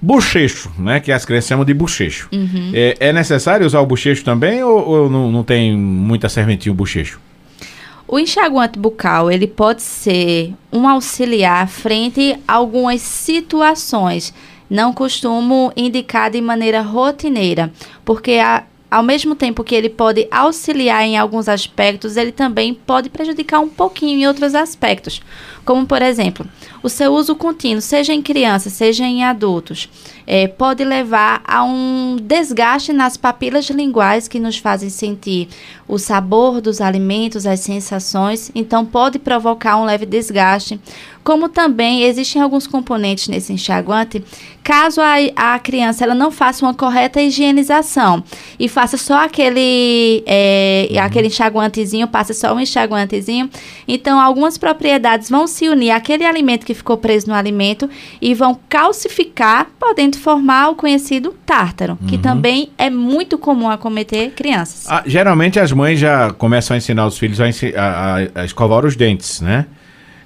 Bochecho, 0.00 0.72
né? 0.76 0.98
Que 0.98 1.12
as 1.12 1.24
crianças 1.24 1.48
chamam 1.48 1.64
de 1.64 1.72
bochecho. 1.72 2.28
Uhum. 2.32 2.72
É, 2.74 2.96
é, 2.98 3.12
necessário 3.12 3.64
usar 3.64 3.80
o 3.80 3.86
bochecho 3.86 4.24
também 4.24 4.60
ou, 4.64 4.84
ou 4.84 5.10
não, 5.10 5.30
não 5.30 5.44
tem 5.44 5.76
muita 5.76 6.28
serventia 6.28 6.72
o 6.72 6.74
bochecho? 6.74 7.20
O 8.12 8.18
enxaguante 8.18 8.78
bucal, 8.78 9.30
ele 9.30 9.46
pode 9.46 9.80
ser 9.80 10.52
um 10.70 10.86
auxiliar 10.86 11.66
frente 11.66 12.38
a 12.46 12.56
algumas 12.56 13.00
situações. 13.00 14.34
Não 14.68 14.92
costumo 14.92 15.72
indicar 15.74 16.30
de 16.30 16.38
maneira 16.38 16.82
rotineira, 16.82 17.72
porque 18.04 18.32
a, 18.32 18.64
ao 18.90 19.02
mesmo 19.02 19.34
tempo 19.34 19.64
que 19.64 19.74
ele 19.74 19.88
pode 19.88 20.28
auxiliar 20.30 21.02
em 21.06 21.16
alguns 21.16 21.48
aspectos, 21.48 22.18
ele 22.18 22.32
também 22.32 22.74
pode 22.74 23.08
prejudicar 23.08 23.60
um 23.60 23.68
pouquinho 23.70 24.20
em 24.20 24.26
outros 24.26 24.54
aspectos. 24.54 25.22
Como, 25.64 25.86
por 25.86 26.02
exemplo, 26.02 26.46
o 26.82 26.90
seu 26.90 27.14
uso 27.14 27.34
contínuo, 27.34 27.80
seja 27.80 28.12
em 28.12 28.20
crianças, 28.20 28.74
seja 28.74 29.06
em 29.06 29.24
adultos, 29.24 29.88
é, 30.26 30.46
pode 30.46 30.84
levar 30.84 31.42
a 31.44 31.64
um 31.64 32.16
desgaste 32.20 32.92
nas 32.92 33.16
papilas 33.16 33.68
linguais 33.70 34.28
que 34.28 34.38
nos 34.38 34.58
fazem 34.58 34.90
sentir 34.90 35.48
o 35.88 35.98
sabor 35.98 36.60
dos 36.60 36.80
alimentos, 36.80 37.46
as 37.46 37.60
sensações. 37.60 38.50
Então, 38.54 38.84
pode 38.84 39.18
provocar 39.18 39.76
um 39.76 39.84
leve 39.84 40.06
desgaste. 40.06 40.80
Como 41.24 41.48
também 41.48 42.02
existem 42.02 42.42
alguns 42.42 42.66
componentes 42.66 43.28
nesse 43.28 43.52
enxaguante, 43.52 44.24
caso 44.64 45.00
a, 45.00 45.54
a 45.54 45.58
criança 45.58 46.04
ela 46.04 46.14
não 46.14 46.32
faça 46.32 46.64
uma 46.64 46.74
correta 46.74 47.20
higienização 47.20 48.24
e 48.58 48.68
faça 48.68 48.96
só 48.96 49.24
aquele, 49.24 50.24
é, 50.26 50.88
uhum. 50.90 51.00
aquele 51.00 51.28
enxaguantezinho, 51.28 52.08
passe 52.08 52.34
só 52.34 52.52
um 52.52 52.58
enxaguantezinho, 52.58 53.48
então 53.86 54.20
algumas 54.20 54.58
propriedades 54.58 55.30
vão 55.30 55.46
se 55.46 55.68
unir 55.68 55.92
àquele 55.92 56.24
alimento 56.24 56.66
que 56.66 56.74
ficou 56.74 56.96
preso 56.96 57.28
no 57.28 57.34
alimento 57.34 57.88
e 58.20 58.34
vão 58.34 58.58
calcificar, 58.68 59.70
podendo 59.78 60.11
formar 60.18 60.70
o 60.70 60.74
conhecido 60.74 61.34
tártaro, 61.44 61.98
uhum. 62.00 62.06
que 62.06 62.18
também 62.18 62.70
é 62.78 62.88
muito 62.90 63.36
comum 63.38 63.68
acometer 63.68 64.32
crianças. 64.32 64.86
Ah, 64.88 65.02
geralmente 65.06 65.58
as 65.60 65.72
mães 65.72 65.98
já 65.98 66.32
começam 66.32 66.74
a 66.74 66.78
ensinar 66.78 67.06
os 67.06 67.18
filhos 67.18 67.40
a, 67.40 67.44
a, 67.76 68.40
a 68.42 68.44
escovar 68.44 68.84
os 68.84 68.96
dentes, 68.96 69.40
né? 69.40 69.66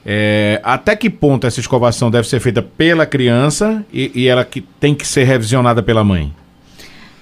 É, 0.09 0.61
até 0.63 0.95
que 0.95 1.11
ponto 1.11 1.49
essa 1.49 1.59
escovação 1.59 2.13
deve 2.13 2.29
ser 2.29 2.39
feita 2.39 2.63
pela 2.63 3.05
criança 3.05 3.85
e, 3.93 4.13
e 4.15 4.29
ela 4.29 4.45
que 4.45 4.61
tem 4.61 4.95
que 4.95 5.05
ser 5.05 5.25
revisionada 5.25 5.83
pela 5.83 6.05
mãe? 6.05 6.33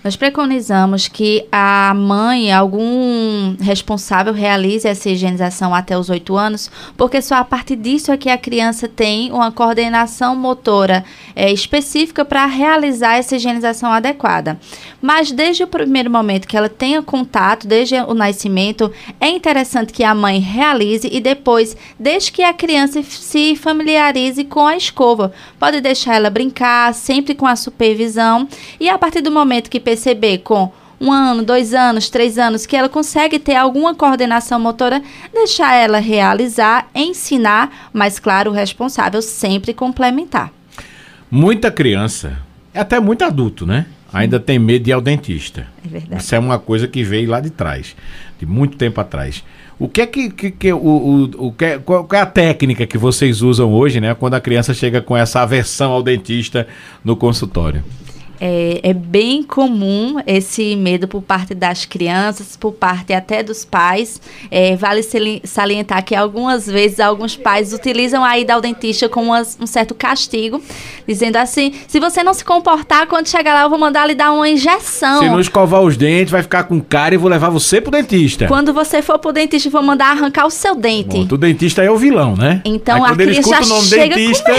Nós 0.05 0.17
preconizamos 0.17 1.09
que 1.09 1.47
a 1.51 1.95
mãe, 1.95 2.53
algum 2.53 3.57
responsável, 3.59 4.35
realize 4.35 4.87
essa 4.87 5.09
higienização 5.09 5.75
até 5.75 5.97
os 5.97 6.11
8 6.11 6.37
anos, 6.37 6.71
porque 6.95 7.23
só 7.23 7.37
a 7.37 7.45
partir 7.45 7.77
disso 7.77 8.13
é 8.13 8.17
que 8.19 8.29
a 8.29 8.37
criança 8.37 8.87
tem 8.87 9.33
uma 9.33 9.51
coordenação 9.51 10.37
motora 10.37 11.07
é, 11.35 11.51
específica 11.51 12.23
para 12.23 12.45
realizar 12.45 13.17
essa 13.17 13.37
higienização 13.37 13.91
adequada. 13.91 14.61
Mas 15.01 15.33
desde 15.33 15.65
o 15.65 15.67
primeiro 15.67 16.11
momento 16.11 16.47
que 16.47 16.57
ela 16.57 16.69
tenha 16.69 17.03
contato, 17.03 17.67
desde 17.67 17.95
o 17.95 18.13
nascimento, 18.13 18.93
é 19.19 19.31
interessante 19.31 19.91
que 19.91 20.05
a 20.05 20.15
mãe 20.15 20.39
realize 20.39 21.09
e 21.11 21.19
depois, 21.19 21.75
desde 21.99 22.31
que 22.31 22.43
a 22.43 22.53
criança 22.53 23.03
se 23.03 23.57
familiarize 23.57 24.45
com 24.45 24.67
a 24.67 24.77
escova. 24.77 25.33
Pode 25.59 25.81
deixar 25.81 26.17
ela 26.17 26.29
brincar, 26.29 26.93
sempre 26.93 27.35
com 27.35 27.47
a 27.47 27.57
supervisão, 27.57 28.47
e 28.79 28.87
a 28.87 28.99
partir 28.99 29.23
do 29.23 29.31
momento 29.31 29.71
que 29.71 29.81
perceber 29.95 30.39
com 30.39 30.73
um 31.01 31.13
ano, 31.13 31.45
dois 31.45 31.73
anos, 31.73 32.11
três 32.11 32.39
anos, 32.39 32.67
que 32.67 32.77
ela 32.77 32.89
consegue 32.89 33.39
ter 33.39 33.55
alguma 33.55 33.95
coordenação 33.95 34.59
motora, 34.59 35.03
deixar 35.33 35.75
ela 35.75 35.99
realizar, 35.99 36.89
ensinar, 36.95 37.91
mas 37.93 38.19
claro, 38.19 38.51
o 38.51 38.55
responsável 38.55 39.23
sempre 39.23 39.73
complementar. 39.73 40.53
Muita 41.31 41.71
criança, 41.71 42.39
até 42.75 42.99
muito 43.01 43.25
adulto, 43.25 43.67
né? 43.67 43.87
Ainda 44.13 44.39
tem 44.39 44.59
medo 44.59 44.85
de 44.85 44.91
ir 44.91 44.93
ao 44.93 45.01
dentista. 45.01 45.67
É 45.85 45.89
verdade. 45.89 46.23
Isso 46.23 46.35
é 46.35 46.39
uma 46.39 46.59
coisa 46.59 46.87
que 46.87 47.03
veio 47.03 47.29
lá 47.29 47.41
de 47.41 47.51
trás, 47.51 47.97
de 48.39 48.47
muito 48.47 48.77
tempo 48.77 49.01
atrás. 49.01 49.43
O 49.77 49.89
que 49.89 50.01
é 50.01 50.07
que, 50.07 50.31
que, 50.31 50.51
que 50.53 50.73
o, 50.73 50.79
o, 50.79 51.47
o 51.49 51.53
que, 51.53 51.79
qual, 51.81 52.05
qual 52.05 52.19
é 52.21 52.23
a 52.23 52.27
técnica 52.27 52.87
que 52.87 52.97
vocês 52.97 53.43
usam 53.43 53.73
hoje, 53.73 54.01
né, 54.01 54.15
quando 54.15 54.35
a 54.35 54.41
criança 54.41 54.73
chega 54.73 55.01
com 55.01 55.17
essa 55.17 55.41
aversão 55.41 55.91
ao 55.91 56.03
dentista 56.03 56.69
no 57.05 57.17
consultório? 57.17 57.83
É, 58.41 58.81
é, 58.83 58.93
bem 58.93 59.43
comum 59.43 60.17
esse 60.27 60.75
medo 60.77 61.07
por 61.07 61.23
parte 61.23 61.55
das 61.55 61.85
crianças, 61.85 62.57
por 62.57 62.73
parte 62.73 63.13
até 63.13 63.43
dos 63.43 63.65
pais. 63.65 64.21
É, 64.51 64.77
vale 64.77 65.03
salientar 65.45 66.05
que 66.05 66.15
algumas 66.15 66.67
vezes 66.67 67.01
alguns 67.01 67.37
pais 67.37 67.73
utilizam 67.73 68.25
a 68.25 68.39
ida 68.39 68.55
ao 68.55 68.61
dentista 68.61 69.09
como 69.09 69.33
um 69.35 69.67
certo 69.67 69.95
castigo, 69.95 70.61
dizendo 71.07 71.37
assim: 71.37 71.73
se 71.87 72.01
você 72.01 72.23
não 72.23 72.35
se 72.35 72.45
comportar, 72.45 73.07
quando 73.07 73.29
chegar 73.29 73.55
lá, 73.55 73.63
eu 73.63 73.71
vou 73.71 73.79
mandar 73.79 74.07
lhe 74.07 74.15
dar 74.15 74.33
uma 74.33 74.49
injeção. 74.49 75.21
Se 75.21 75.29
não 75.29 75.41
escovar 75.41 75.83
os 75.83 75.97
dentes, 75.97 76.33
vai 76.33 76.43
ficar 76.43 76.65
com 76.65 76.81
cara 76.81 77.15
e 77.15 77.19
vou 77.19 77.31
levar 77.31 77.51
você 77.51 77.81
pro 77.81 77.91
dentista. 77.91 78.47
Quando 78.47 78.73
você 78.73 79.01
for 79.01 79.19
pro 79.19 79.33
dentista, 79.33 79.69
eu 79.69 79.73
vou 79.73 79.83
mandar 79.83 80.11
arrancar 80.11 80.47
o 80.47 80.51
seu 80.51 80.75
dente. 80.75 81.25
Bom, 81.25 81.35
o 81.35 81.39
dentista 81.39 81.83
é 81.83 81.91
o 81.91 81.97
vilão, 81.97 82.37
né? 82.37 82.61
Então 82.65 83.05
Aí, 83.05 83.13
a 83.13 83.17
criança 83.17 83.63
já 83.63 83.81
chega 83.81 84.17
dentista... 84.17 84.53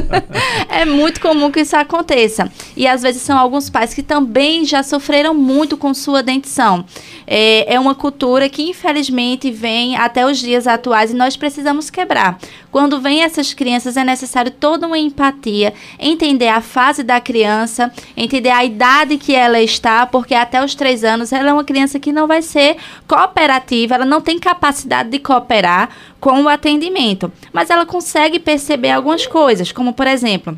é 0.68 0.84
muito 0.84 1.20
comum 1.20 1.50
que 1.50 1.60
isso 1.60 1.76
aconteça. 1.76 2.50
E 2.76 2.86
às 2.86 3.02
vezes 3.02 3.09
vezes 3.10 3.22
são 3.22 3.36
alguns 3.36 3.68
pais 3.68 3.92
que 3.92 4.02
também 4.02 4.64
já 4.64 4.82
sofreram 4.82 5.34
muito 5.34 5.76
com 5.76 5.92
sua 5.92 6.22
dentição. 6.22 6.84
É, 7.26 7.74
é 7.74 7.80
uma 7.80 7.94
cultura 7.94 8.48
que, 8.48 8.62
infelizmente, 8.62 9.50
vem 9.50 9.96
até 9.96 10.24
os 10.24 10.38
dias 10.38 10.66
atuais 10.66 11.10
e 11.10 11.16
nós 11.16 11.36
precisamos 11.36 11.90
quebrar. 11.90 12.38
Quando 12.70 13.00
vem 13.00 13.22
essas 13.22 13.52
crianças, 13.52 13.96
é 13.96 14.04
necessário 14.04 14.50
toda 14.50 14.86
uma 14.86 14.98
empatia, 14.98 15.74
entender 15.98 16.48
a 16.48 16.60
fase 16.60 17.02
da 17.02 17.20
criança, 17.20 17.92
entender 18.16 18.50
a 18.50 18.64
idade 18.64 19.18
que 19.18 19.34
ela 19.34 19.60
está, 19.60 20.06
porque 20.06 20.34
até 20.34 20.64
os 20.64 20.74
três 20.74 21.02
anos 21.02 21.32
ela 21.32 21.50
é 21.50 21.52
uma 21.52 21.64
criança 21.64 21.98
que 21.98 22.12
não 22.12 22.28
vai 22.28 22.42
ser 22.42 22.76
cooperativa, 23.08 23.96
ela 23.96 24.04
não 24.04 24.20
tem 24.20 24.38
capacidade 24.38 25.10
de 25.10 25.18
cooperar 25.18 25.88
com 26.20 26.42
o 26.42 26.48
atendimento, 26.48 27.32
mas 27.52 27.70
ela 27.70 27.84
consegue 27.84 28.38
perceber 28.38 28.90
algumas 28.90 29.26
coisas, 29.26 29.72
como 29.72 29.92
por 29.92 30.06
exemplo 30.06 30.56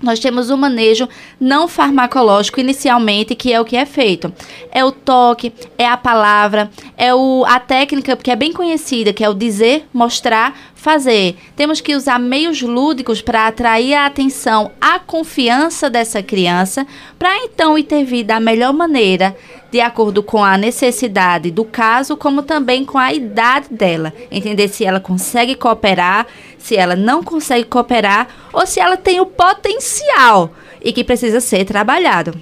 nós 0.00 0.20
temos 0.20 0.50
o 0.50 0.56
manejo 0.56 1.08
não 1.40 1.66
farmacológico 1.66 2.60
inicialmente, 2.60 3.34
que 3.34 3.52
é 3.52 3.60
o 3.60 3.64
que 3.64 3.76
é 3.76 3.84
feito. 3.84 4.32
É 4.70 4.84
o 4.84 4.92
toque, 4.92 5.52
é 5.76 5.86
a 5.86 5.96
palavra, 5.96 6.70
é 6.96 7.14
o, 7.14 7.44
a 7.46 7.58
técnica 7.58 8.16
que 8.16 8.30
é 8.30 8.36
bem 8.36 8.52
conhecida, 8.52 9.12
que 9.12 9.24
é 9.24 9.28
o 9.28 9.34
dizer, 9.34 9.86
mostrar, 9.92 10.54
fazer. 10.74 11.36
Temos 11.56 11.80
que 11.80 11.96
usar 11.96 12.18
meios 12.18 12.62
lúdicos 12.62 13.20
para 13.20 13.46
atrair 13.48 13.94
a 13.94 14.06
atenção, 14.06 14.70
a 14.80 14.98
confiança 15.00 15.90
dessa 15.90 16.22
criança, 16.22 16.86
para 17.18 17.36
então 17.44 17.76
intervir 17.76 18.24
da 18.24 18.38
melhor 18.38 18.72
maneira, 18.72 19.36
de 19.70 19.80
acordo 19.80 20.22
com 20.22 20.42
a 20.42 20.56
necessidade 20.56 21.50
do 21.50 21.64
caso, 21.64 22.16
como 22.16 22.42
também 22.42 22.84
com 22.84 22.96
a 22.96 23.12
idade 23.12 23.68
dela. 23.70 24.14
Entender 24.30 24.68
se 24.68 24.84
ela 24.84 25.00
consegue 25.00 25.54
cooperar, 25.54 26.26
se 26.68 26.76
ela 26.76 26.94
não 26.94 27.22
consegue 27.24 27.64
cooperar 27.64 28.28
ou 28.52 28.66
se 28.66 28.78
ela 28.78 28.98
tem 28.98 29.20
o 29.20 29.26
potencial 29.26 30.52
e 30.82 30.92
que 30.92 31.02
precisa 31.02 31.40
ser 31.40 31.64
trabalhado. 31.64 32.38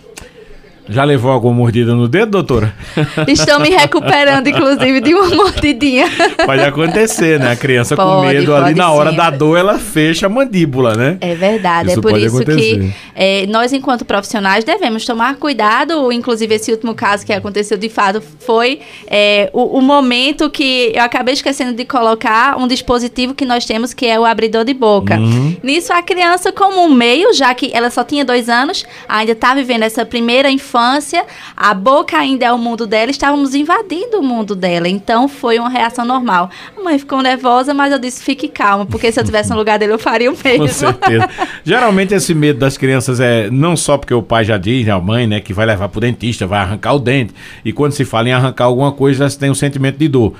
Já 0.88 1.03
levou 1.03 1.33
alguma 1.33 1.55
mordida 1.55 1.94
no 1.94 2.07
dedo, 2.07 2.31
doutora? 2.31 2.72
Estou 3.27 3.59
me 3.59 3.70
recuperando, 3.70 4.46
inclusive, 4.46 5.01
de 5.01 5.14
uma 5.14 5.35
mordidinha. 5.35 6.07
Pode 6.44 6.62
acontecer, 6.62 7.40
né? 7.40 7.53
A 7.53 7.57
criança 7.57 7.96
pode, 7.96 8.09
com 8.09 8.33
medo 8.33 8.55
ali 8.55 8.75
na 8.75 8.92
hora 8.92 9.11
sim. 9.11 9.16
da 9.16 9.31
dor, 9.31 9.59
ela 9.59 9.79
fecha 9.79 10.27
a 10.27 10.29
mandíbula, 10.29 10.94
né? 10.94 11.18
É 11.20 11.35
verdade. 11.35 11.90
Isso 11.90 11.99
é 11.99 12.03
por 12.03 12.16
isso 12.16 12.37
acontecer. 12.37 12.79
que 12.79 12.94
é, 13.14 13.46
nós, 13.49 13.72
enquanto 13.72 14.05
profissionais, 14.05 14.62
devemos 14.62 15.05
tomar 15.05 15.35
cuidado. 15.37 16.12
Inclusive, 16.12 16.55
esse 16.55 16.70
último 16.70 16.94
caso 16.94 17.27
que 17.27 17.33
aconteceu 17.33 17.77
de 17.77 17.88
fato 17.88 18.22
foi 18.40 18.81
é, 19.09 19.51
o, 19.53 19.79
o, 19.79 19.83
momento 19.83 20.49
que 20.49 20.92
eu 20.94 21.03
acabei 21.03 21.35
esquecendo 21.35 21.72
de 21.72 21.85
colocar 21.85 22.57
um 22.59 22.68
dispositivo 22.68 23.35
que 23.35 23.44
nós 23.44 23.64
temos, 23.64 23.92
que 23.92 24.07
é 24.07 24.18
o 24.20 24.25
abridor 24.25 24.64
de 24.64 24.75
boca. 24.75 25.16
Uhum. 25.16 25.57
Nisso, 25.64 25.92
a 25.92 26.01
criança, 26.01 26.53
como 26.53 26.85
um 26.85 26.92
meio, 26.92 27.35
já 27.35 27.53
que 27.55 27.72
ela 27.75 27.90
só 27.90 28.05
tinha 28.05 28.25
dois 28.25 28.49
anos, 28.49 28.85
ainda 29.09 29.33
está 29.33 29.53
vivendo 29.53 29.83
essa 29.83 30.07
primeira 30.07 30.49
infância 30.49 30.75
infância, 30.76 31.24
a 31.56 31.72
boca 31.72 32.18
ainda 32.18 32.44
é 32.44 32.52
o 32.52 32.58
mundo 32.58 32.86
dela, 32.86 33.10
estávamos 33.10 33.54
invadindo 33.54 34.18
o 34.18 34.22
mundo 34.22 34.54
dela. 34.54 34.86
Então 34.88 35.26
foi 35.26 35.58
uma 35.58 35.70
reação 35.70 36.04
normal. 36.04 36.50
A 36.76 36.82
mãe 36.82 36.98
ficou 36.98 37.22
nervosa, 37.22 37.72
mas 37.72 37.92
eu 37.92 37.98
disse: 37.98 38.22
fique 38.22 38.48
calma, 38.48 38.84
porque 38.84 39.10
se 39.10 39.18
eu 39.18 39.24
tivesse 39.24 39.50
no 39.50 39.56
lugar 39.56 39.78
dele, 39.78 39.94
eu 39.94 39.98
faria 39.98 40.30
o 40.30 40.36
mesmo. 40.44 40.66
Com 40.66 40.68
certeza. 40.68 41.28
Geralmente 41.64 42.14
esse 42.14 42.34
medo 42.34 42.58
das 42.58 42.76
crianças 42.76 43.20
é 43.20 43.50
não 43.50 43.76
só 43.76 43.96
porque 43.96 44.12
o 44.12 44.22
pai 44.22 44.44
já 44.44 44.58
diz, 44.58 44.86
a 44.88 45.00
mãe, 45.00 45.26
né, 45.26 45.40
que 45.40 45.54
vai 45.54 45.64
levar 45.64 45.88
pro 45.88 46.00
dentista, 46.00 46.46
vai 46.46 46.60
arrancar 46.60 46.92
o 46.94 46.98
dente. 46.98 47.34
E 47.64 47.72
quando 47.72 47.92
se 47.92 48.04
fala 48.04 48.28
em 48.28 48.32
arrancar 48.32 48.64
alguma 48.64 48.92
coisa, 48.92 49.28
já 49.28 49.38
tem 49.38 49.50
um 49.50 49.54
sentimento 49.54 49.96
de 49.96 50.08
dor 50.08 50.34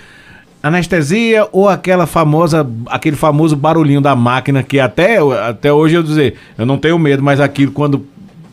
anestesia 0.63 1.47
ou 1.53 1.69
aquela 1.69 2.07
famosa, 2.07 2.69
aquele 2.87 3.15
famoso 3.15 3.55
barulhinho 3.55 4.01
da 4.01 4.17
máquina 4.17 4.65
que 4.65 4.81
até, 4.81 5.19
até 5.49 5.73
hoje 5.73 5.95
eu 5.95 6.03
dizer, 6.03 6.35
eu 6.59 6.67
não 6.67 6.77
tenho 6.77 6.99
medo, 6.99 7.23
mas 7.23 7.39
aquilo 7.39 7.71
quando 7.71 8.05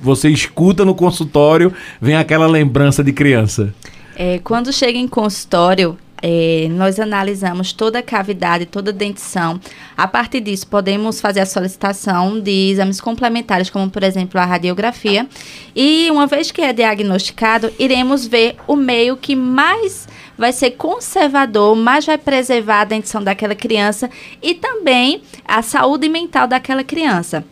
você 0.03 0.29
escuta 0.29 0.83
no 0.83 0.93
consultório, 0.93 1.73
vem 2.01 2.15
aquela 2.15 2.47
lembrança 2.47 3.03
de 3.03 3.13
criança? 3.13 3.73
É, 4.15 4.39
quando 4.43 4.71
chega 4.71 4.97
em 4.97 5.07
consultório, 5.07 5.97
é, 6.25 6.69
nós 6.71 7.01
analisamos 7.01 7.73
toda 7.73 7.99
a 7.99 8.01
cavidade, 8.01 8.65
toda 8.65 8.91
a 8.91 8.93
dentição. 8.93 9.59
A 9.97 10.07
partir 10.07 10.39
disso, 10.39 10.65
podemos 10.65 11.19
fazer 11.19 11.41
a 11.41 11.45
solicitação 11.45 12.39
de 12.39 12.69
exames 12.71 13.01
complementares, 13.01 13.69
como, 13.69 13.89
por 13.89 14.03
exemplo, 14.03 14.39
a 14.39 14.45
radiografia. 14.45 15.27
E, 15.75 16.09
uma 16.09 16.25
vez 16.25 16.49
que 16.49 16.61
é 16.61 16.71
diagnosticado, 16.71 17.73
iremos 17.77 18.25
ver 18.25 18.55
o 18.65 18.77
meio 18.77 19.17
que 19.17 19.35
mais 19.35 20.07
vai 20.37 20.53
ser 20.53 20.71
conservador, 20.71 21.75
mais 21.75 22.05
vai 22.05 22.17
preservar 22.17 22.81
a 22.81 22.85
dentição 22.85 23.21
daquela 23.21 23.53
criança 23.53 24.09
e 24.41 24.53
também 24.53 25.21
a 25.45 25.61
saúde 25.61 26.07
mental 26.07 26.47
daquela 26.47 26.85
criança. 26.85 27.43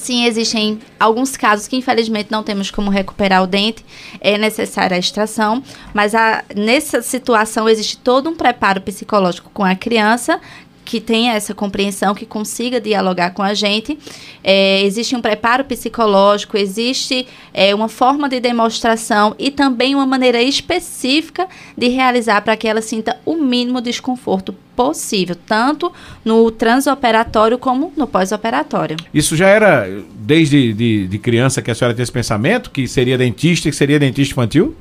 Sim, 0.00 0.24
existem 0.24 0.78
alguns 0.98 1.36
casos 1.36 1.68
que 1.68 1.76
infelizmente 1.76 2.30
não 2.30 2.42
temos 2.42 2.70
como 2.70 2.90
recuperar 2.90 3.42
o 3.42 3.46
dente, 3.46 3.84
é 4.18 4.38
necessária 4.38 4.94
a 4.94 4.98
extração, 4.98 5.62
mas 5.92 6.14
a, 6.14 6.42
nessa 6.56 7.02
situação 7.02 7.68
existe 7.68 7.98
todo 7.98 8.30
um 8.30 8.34
preparo 8.34 8.80
psicológico 8.80 9.50
com 9.52 9.62
a 9.62 9.74
criança 9.74 10.40
que 10.90 11.00
tenha 11.00 11.34
essa 11.34 11.54
compreensão, 11.54 12.16
que 12.16 12.26
consiga 12.26 12.80
dialogar 12.80 13.30
com 13.30 13.44
a 13.44 13.54
gente. 13.54 13.96
É, 14.42 14.82
existe 14.82 15.14
um 15.14 15.20
preparo 15.20 15.64
psicológico, 15.64 16.56
existe 16.56 17.28
é, 17.54 17.72
uma 17.72 17.88
forma 17.88 18.28
de 18.28 18.40
demonstração 18.40 19.36
e 19.38 19.52
também 19.52 19.94
uma 19.94 20.04
maneira 20.04 20.42
específica 20.42 21.46
de 21.78 21.86
realizar 21.86 22.40
para 22.40 22.56
que 22.56 22.66
ela 22.66 22.82
sinta 22.82 23.16
o 23.24 23.36
mínimo 23.36 23.80
desconforto 23.80 24.52
possível, 24.74 25.36
tanto 25.46 25.92
no 26.24 26.50
transoperatório 26.50 27.56
como 27.56 27.92
no 27.96 28.08
pós-operatório. 28.08 28.96
Isso 29.14 29.36
já 29.36 29.46
era 29.46 29.88
desde 30.16 30.72
de, 30.72 31.06
de 31.06 31.18
criança 31.20 31.62
que 31.62 31.70
a 31.70 31.74
senhora 31.74 31.94
tem 31.94 32.02
esse 32.02 32.10
pensamento, 32.10 32.68
que 32.68 32.88
seria 32.88 33.16
dentista, 33.16 33.70
que 33.70 33.76
seria 33.76 34.00
dentista 34.00 34.32
infantil? 34.32 34.74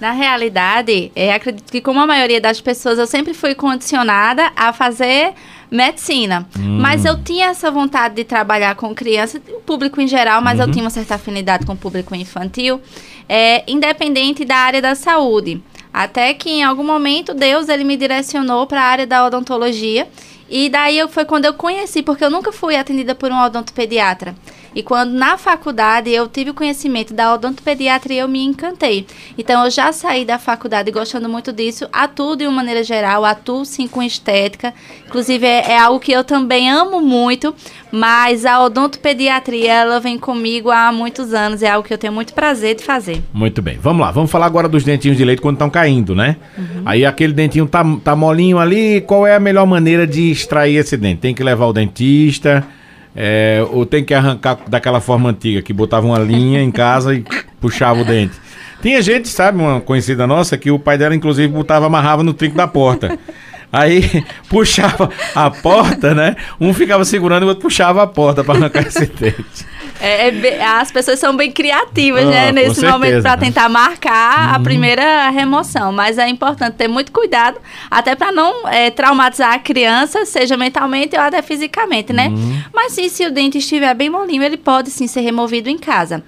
Na 0.00 0.12
realidade, 0.12 1.10
é, 1.14 1.32
acredito 1.32 1.70
que 1.70 1.80
como 1.80 2.00
a 2.00 2.06
maioria 2.06 2.40
das 2.40 2.60
pessoas, 2.60 2.98
eu 2.98 3.06
sempre 3.06 3.34
fui 3.34 3.54
condicionada 3.54 4.52
a 4.54 4.72
fazer 4.72 5.32
medicina. 5.70 6.46
Hum. 6.58 6.78
Mas 6.80 7.04
eu 7.04 7.22
tinha 7.22 7.46
essa 7.46 7.70
vontade 7.70 8.14
de 8.14 8.24
trabalhar 8.24 8.74
com 8.76 8.94
criança, 8.94 9.40
o 9.48 9.60
público 9.60 10.00
em 10.00 10.06
geral, 10.06 10.40
mas 10.40 10.58
uhum. 10.58 10.66
eu 10.66 10.72
tinha 10.72 10.84
uma 10.84 10.90
certa 10.90 11.16
afinidade 11.16 11.66
com 11.66 11.72
o 11.72 11.76
público 11.76 12.14
infantil, 12.14 12.80
é, 13.28 13.64
independente 13.70 14.44
da 14.44 14.56
área 14.56 14.80
da 14.80 14.94
saúde. 14.94 15.60
Até 15.92 16.32
que 16.34 16.50
em 16.50 16.62
algum 16.62 16.84
momento 16.84 17.34
Deus 17.34 17.68
ele 17.68 17.84
me 17.84 17.96
direcionou 17.96 18.66
para 18.66 18.82
a 18.82 18.84
área 18.84 19.06
da 19.06 19.26
odontologia. 19.26 20.06
E 20.50 20.68
daí 20.70 21.06
foi 21.08 21.24
quando 21.24 21.44
eu 21.44 21.52
conheci, 21.54 22.02
porque 22.02 22.24
eu 22.24 22.30
nunca 22.30 22.52
fui 22.52 22.74
atendida 22.74 23.14
por 23.14 23.30
um 23.30 23.38
odontopediatra. 23.38 24.34
E 24.74 24.82
quando 24.82 25.12
na 25.12 25.36
faculdade 25.38 26.10
eu 26.10 26.28
tive 26.28 26.50
o 26.50 26.54
conhecimento 26.54 27.14
da 27.14 27.34
odontopediatria, 27.34 28.22
eu 28.22 28.28
me 28.28 28.44
encantei. 28.44 29.06
Então 29.36 29.64
eu 29.64 29.70
já 29.70 29.92
saí 29.92 30.24
da 30.24 30.38
faculdade 30.38 30.90
gostando 30.90 31.28
muito 31.28 31.52
disso, 31.52 31.88
atuo 31.92 32.36
de 32.36 32.46
uma 32.46 32.56
maneira 32.56 32.82
geral, 32.82 33.24
atuo 33.24 33.64
sim 33.64 33.86
com 33.88 34.02
estética. 34.02 34.74
Inclusive 35.06 35.46
é, 35.46 35.72
é 35.72 35.78
algo 35.78 36.00
que 36.00 36.12
eu 36.12 36.22
também 36.22 36.70
amo 36.70 37.00
muito, 37.00 37.54
mas 37.90 38.44
a 38.44 38.62
odontopediatria 38.62 39.72
ela 39.72 40.00
vem 40.00 40.18
comigo 40.18 40.70
há 40.70 40.92
muitos 40.92 41.32
anos, 41.32 41.62
é 41.62 41.70
algo 41.70 41.86
que 41.86 41.94
eu 41.94 41.98
tenho 41.98 42.12
muito 42.12 42.34
prazer 42.34 42.74
de 42.74 42.84
fazer. 42.84 43.22
Muito 43.32 43.62
bem. 43.62 43.78
Vamos 43.80 44.02
lá, 44.02 44.10
vamos 44.10 44.30
falar 44.30 44.46
agora 44.46 44.68
dos 44.68 44.84
dentinhos 44.84 45.16
de 45.16 45.24
leite 45.24 45.40
quando 45.40 45.56
estão 45.56 45.70
caindo, 45.70 46.14
né? 46.14 46.36
Uhum. 46.56 46.82
Aí 46.84 47.04
aquele 47.04 47.32
dentinho 47.32 47.66
tá, 47.66 47.84
tá 48.04 48.14
molinho 48.14 48.58
ali, 48.58 49.00
qual 49.02 49.26
é 49.26 49.34
a 49.34 49.40
melhor 49.40 49.66
maneira 49.66 50.06
de 50.06 50.30
extrair 50.30 50.76
esse 50.76 50.96
dente? 50.96 51.20
Tem 51.20 51.34
que 51.34 51.42
levar 51.42 51.66
o 51.66 51.72
dentista, 51.72 52.66
é, 53.20 53.66
ou 53.72 53.84
tem 53.84 54.04
que 54.04 54.14
arrancar 54.14 54.60
daquela 54.68 55.00
forma 55.00 55.30
antiga, 55.30 55.60
que 55.60 55.72
botava 55.72 56.06
uma 56.06 56.20
linha 56.20 56.62
em 56.62 56.70
casa 56.70 57.12
e 57.12 57.24
puxava 57.60 58.02
o 58.02 58.04
dente. 58.04 58.34
Tinha 58.80 59.02
gente, 59.02 59.26
sabe, 59.26 59.58
uma 59.58 59.80
conhecida 59.80 60.24
nossa, 60.24 60.56
que 60.56 60.70
o 60.70 60.78
pai 60.78 60.96
dela, 60.96 61.16
inclusive, 61.16 61.52
botava, 61.52 61.86
amarrava 61.86 62.22
no 62.22 62.32
trinco 62.32 62.56
da 62.56 62.68
porta. 62.68 63.18
Aí 63.72 64.24
puxava 64.48 65.10
a 65.34 65.50
porta, 65.50 66.14
né? 66.14 66.36
Um 66.60 66.72
ficava 66.72 67.04
segurando 67.04 67.42
e 67.42 67.46
o 67.46 67.48
outro 67.48 67.62
puxava 67.62 68.02
a 68.02 68.06
porta 68.06 68.42
para 68.42 68.54
arrancar 68.58 68.86
esse 68.86 69.06
dente. 69.20 69.66
É, 70.00 70.28
é, 70.28 70.64
as 70.64 70.92
pessoas 70.92 71.18
são 71.18 71.36
bem 71.36 71.50
criativas, 71.50 72.24
oh, 72.24 72.30
né? 72.30 72.52
Nesse 72.52 72.84
momento, 72.84 73.20
para 73.22 73.36
tentar 73.36 73.68
marcar 73.68 74.50
uhum. 74.50 74.54
a 74.54 74.60
primeira 74.60 75.28
remoção. 75.30 75.92
Mas 75.92 76.18
é 76.18 76.28
importante 76.28 76.74
ter 76.74 76.88
muito 76.88 77.10
cuidado, 77.12 77.58
até 77.90 78.14
para 78.14 78.30
não 78.30 78.68
é, 78.68 78.90
traumatizar 78.90 79.52
a 79.52 79.58
criança, 79.58 80.24
seja 80.24 80.56
mentalmente 80.56 81.16
ou 81.16 81.22
até 81.22 81.42
fisicamente, 81.42 82.12
né? 82.12 82.28
Uhum. 82.28 82.62
Mas 82.72 82.92
sim, 82.92 83.08
se 83.08 83.26
o 83.26 83.30
dente 83.30 83.58
estiver 83.58 83.92
bem 83.94 84.08
molinho, 84.08 84.42
ele 84.42 84.56
pode 84.56 84.90
sim 84.90 85.06
ser 85.06 85.20
removido 85.20 85.68
em 85.68 85.78
casa. 85.78 86.22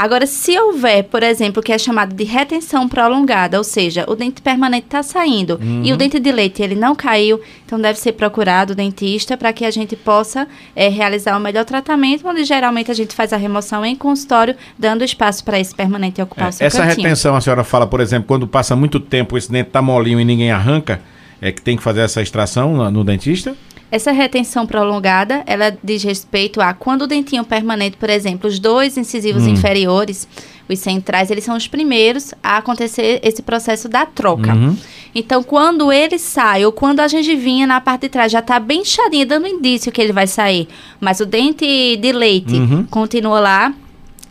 Agora, 0.00 0.26
se 0.26 0.58
houver, 0.58 1.02
por 1.04 1.22
exemplo, 1.22 1.60
o 1.60 1.62
que 1.62 1.70
é 1.70 1.76
chamado 1.76 2.14
de 2.14 2.24
retenção 2.24 2.88
prolongada, 2.88 3.58
ou 3.58 3.62
seja, 3.62 4.06
o 4.08 4.16
dente 4.16 4.40
permanente 4.40 4.86
está 4.86 5.02
saindo 5.02 5.60
uhum. 5.60 5.82
e 5.84 5.92
o 5.92 5.96
dente 5.98 6.18
de 6.18 6.32
leite 6.32 6.62
ele 6.62 6.74
não 6.74 6.94
caiu, 6.94 7.38
então 7.66 7.78
deve 7.78 7.98
ser 7.98 8.12
procurado 8.12 8.72
o 8.72 8.74
dentista 8.74 9.36
para 9.36 9.52
que 9.52 9.62
a 9.62 9.70
gente 9.70 9.94
possa 9.96 10.48
é, 10.74 10.88
realizar 10.88 11.36
o 11.36 11.40
melhor 11.40 11.66
tratamento, 11.66 12.26
onde 12.26 12.44
geralmente 12.44 12.90
a 12.90 12.94
gente 12.94 13.14
faz 13.14 13.30
a 13.34 13.36
remoção 13.36 13.84
em 13.84 13.94
consultório, 13.94 14.56
dando 14.78 15.04
espaço 15.04 15.44
para 15.44 15.60
esse 15.60 15.74
permanente 15.74 16.22
ocupar 16.22 16.46
é, 16.46 16.48
o 16.48 16.52
seu 16.54 16.66
Essa 16.66 16.78
cantinho. 16.78 17.02
retenção, 17.02 17.36
a 17.36 17.40
senhora 17.42 17.62
fala, 17.62 17.86
por 17.86 18.00
exemplo, 18.00 18.26
quando 18.26 18.48
passa 18.48 18.74
muito 18.74 19.00
tempo 19.00 19.36
esse 19.36 19.52
dente 19.52 19.66
está 19.66 19.82
molinho 19.82 20.18
e 20.18 20.24
ninguém 20.24 20.50
arranca, 20.50 21.02
é 21.42 21.52
que 21.52 21.60
tem 21.60 21.76
que 21.76 21.82
fazer 21.82 22.00
essa 22.00 22.22
extração 22.22 22.74
no, 22.74 22.90
no 22.90 23.04
dentista? 23.04 23.54
Essa 23.90 24.12
retenção 24.12 24.66
prolongada, 24.66 25.42
ela 25.46 25.76
diz 25.82 26.02
respeito 26.02 26.60
a 26.60 26.72
quando 26.72 27.02
o 27.02 27.06
dentinho 27.06 27.44
permanente, 27.44 27.96
por 27.96 28.08
exemplo, 28.08 28.48
os 28.48 28.58
dois 28.58 28.96
incisivos 28.96 29.44
hum. 29.44 29.50
inferiores, 29.50 30.28
os 30.68 30.78
centrais, 30.78 31.30
eles 31.30 31.44
são 31.44 31.56
os 31.56 31.66
primeiros 31.66 32.32
a 32.42 32.58
acontecer 32.58 33.20
esse 33.24 33.42
processo 33.42 33.88
da 33.88 34.06
troca. 34.06 34.54
Uhum. 34.54 34.76
Então, 35.12 35.42
quando 35.42 35.92
ele 35.92 36.18
sai, 36.18 36.64
ou 36.64 36.70
quando 36.70 37.00
a 37.00 37.08
gengivinha 37.08 37.66
na 37.66 37.80
parte 37.80 38.02
de 38.02 38.10
trás 38.10 38.30
já 38.30 38.38
está 38.38 38.60
bem 38.60 38.82
inchadinha, 38.82 39.26
dando 39.26 39.48
indício 39.48 39.90
que 39.90 40.00
ele 40.00 40.12
vai 40.12 40.28
sair, 40.28 40.68
mas 41.00 41.18
o 41.18 41.26
dente 41.26 41.96
de 41.96 42.12
leite 42.12 42.54
uhum. 42.54 42.84
continua 42.84 43.40
lá, 43.40 43.74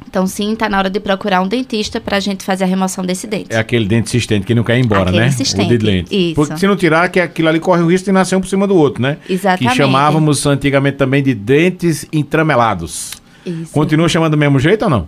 então, 0.08 0.26
sim, 0.26 0.54
está 0.54 0.68
na 0.68 0.78
hora 0.78 0.90
de 0.90 1.00
procurar 1.00 1.42
um 1.42 1.48
dentista 1.48 2.02
para 2.02 2.18
a 2.18 2.20
gente 2.20 2.44
fazer 2.44 2.64
a 2.64 2.68
remoção 2.68 3.06
desse 3.06 3.28
dente. 3.28 3.48
É 3.50 3.58
aquele 3.58 3.86
dente 3.86 4.10
existente 4.10 4.46
que 4.46 4.56
não 4.56 4.64
quer 4.64 4.78
ir 4.78 4.84
embora, 4.84 5.04
aquele 5.04 5.20
né? 5.20 5.28
Insistente. 5.28 5.74
O 5.74 5.78
de 5.78 5.86
lente. 5.86 6.16
Isso. 6.16 6.36
Porque 6.36 6.58
se 6.58 6.66
não 6.66 6.76
tirar, 6.76 7.10
que 7.10 7.20
aquilo 7.20 7.48
ali 7.48 7.60
corre 7.60 7.84
o 7.84 7.88
risco 7.92 8.06
de 8.06 8.12
nascer 8.12 8.36
um 8.36 8.42
por 8.42 8.48
cima 8.48 8.66
do 8.66 8.76
outro, 8.76 9.02
né? 9.02 9.18
Exatamente. 9.30 9.70
Que 9.70 9.78
chamávamos 9.78 10.46
antigamente 10.46 10.98
também 10.98 11.22
de 11.22 11.34
dentes 11.34 12.08
entramelados. 12.12 13.12
Isso. 13.46 13.72
Continua 13.72 14.10
chamando 14.10 14.32
do 14.32 14.38
mesmo 14.38 14.60
jeito 14.60 14.84
ou 14.84 14.90
não? 14.90 15.08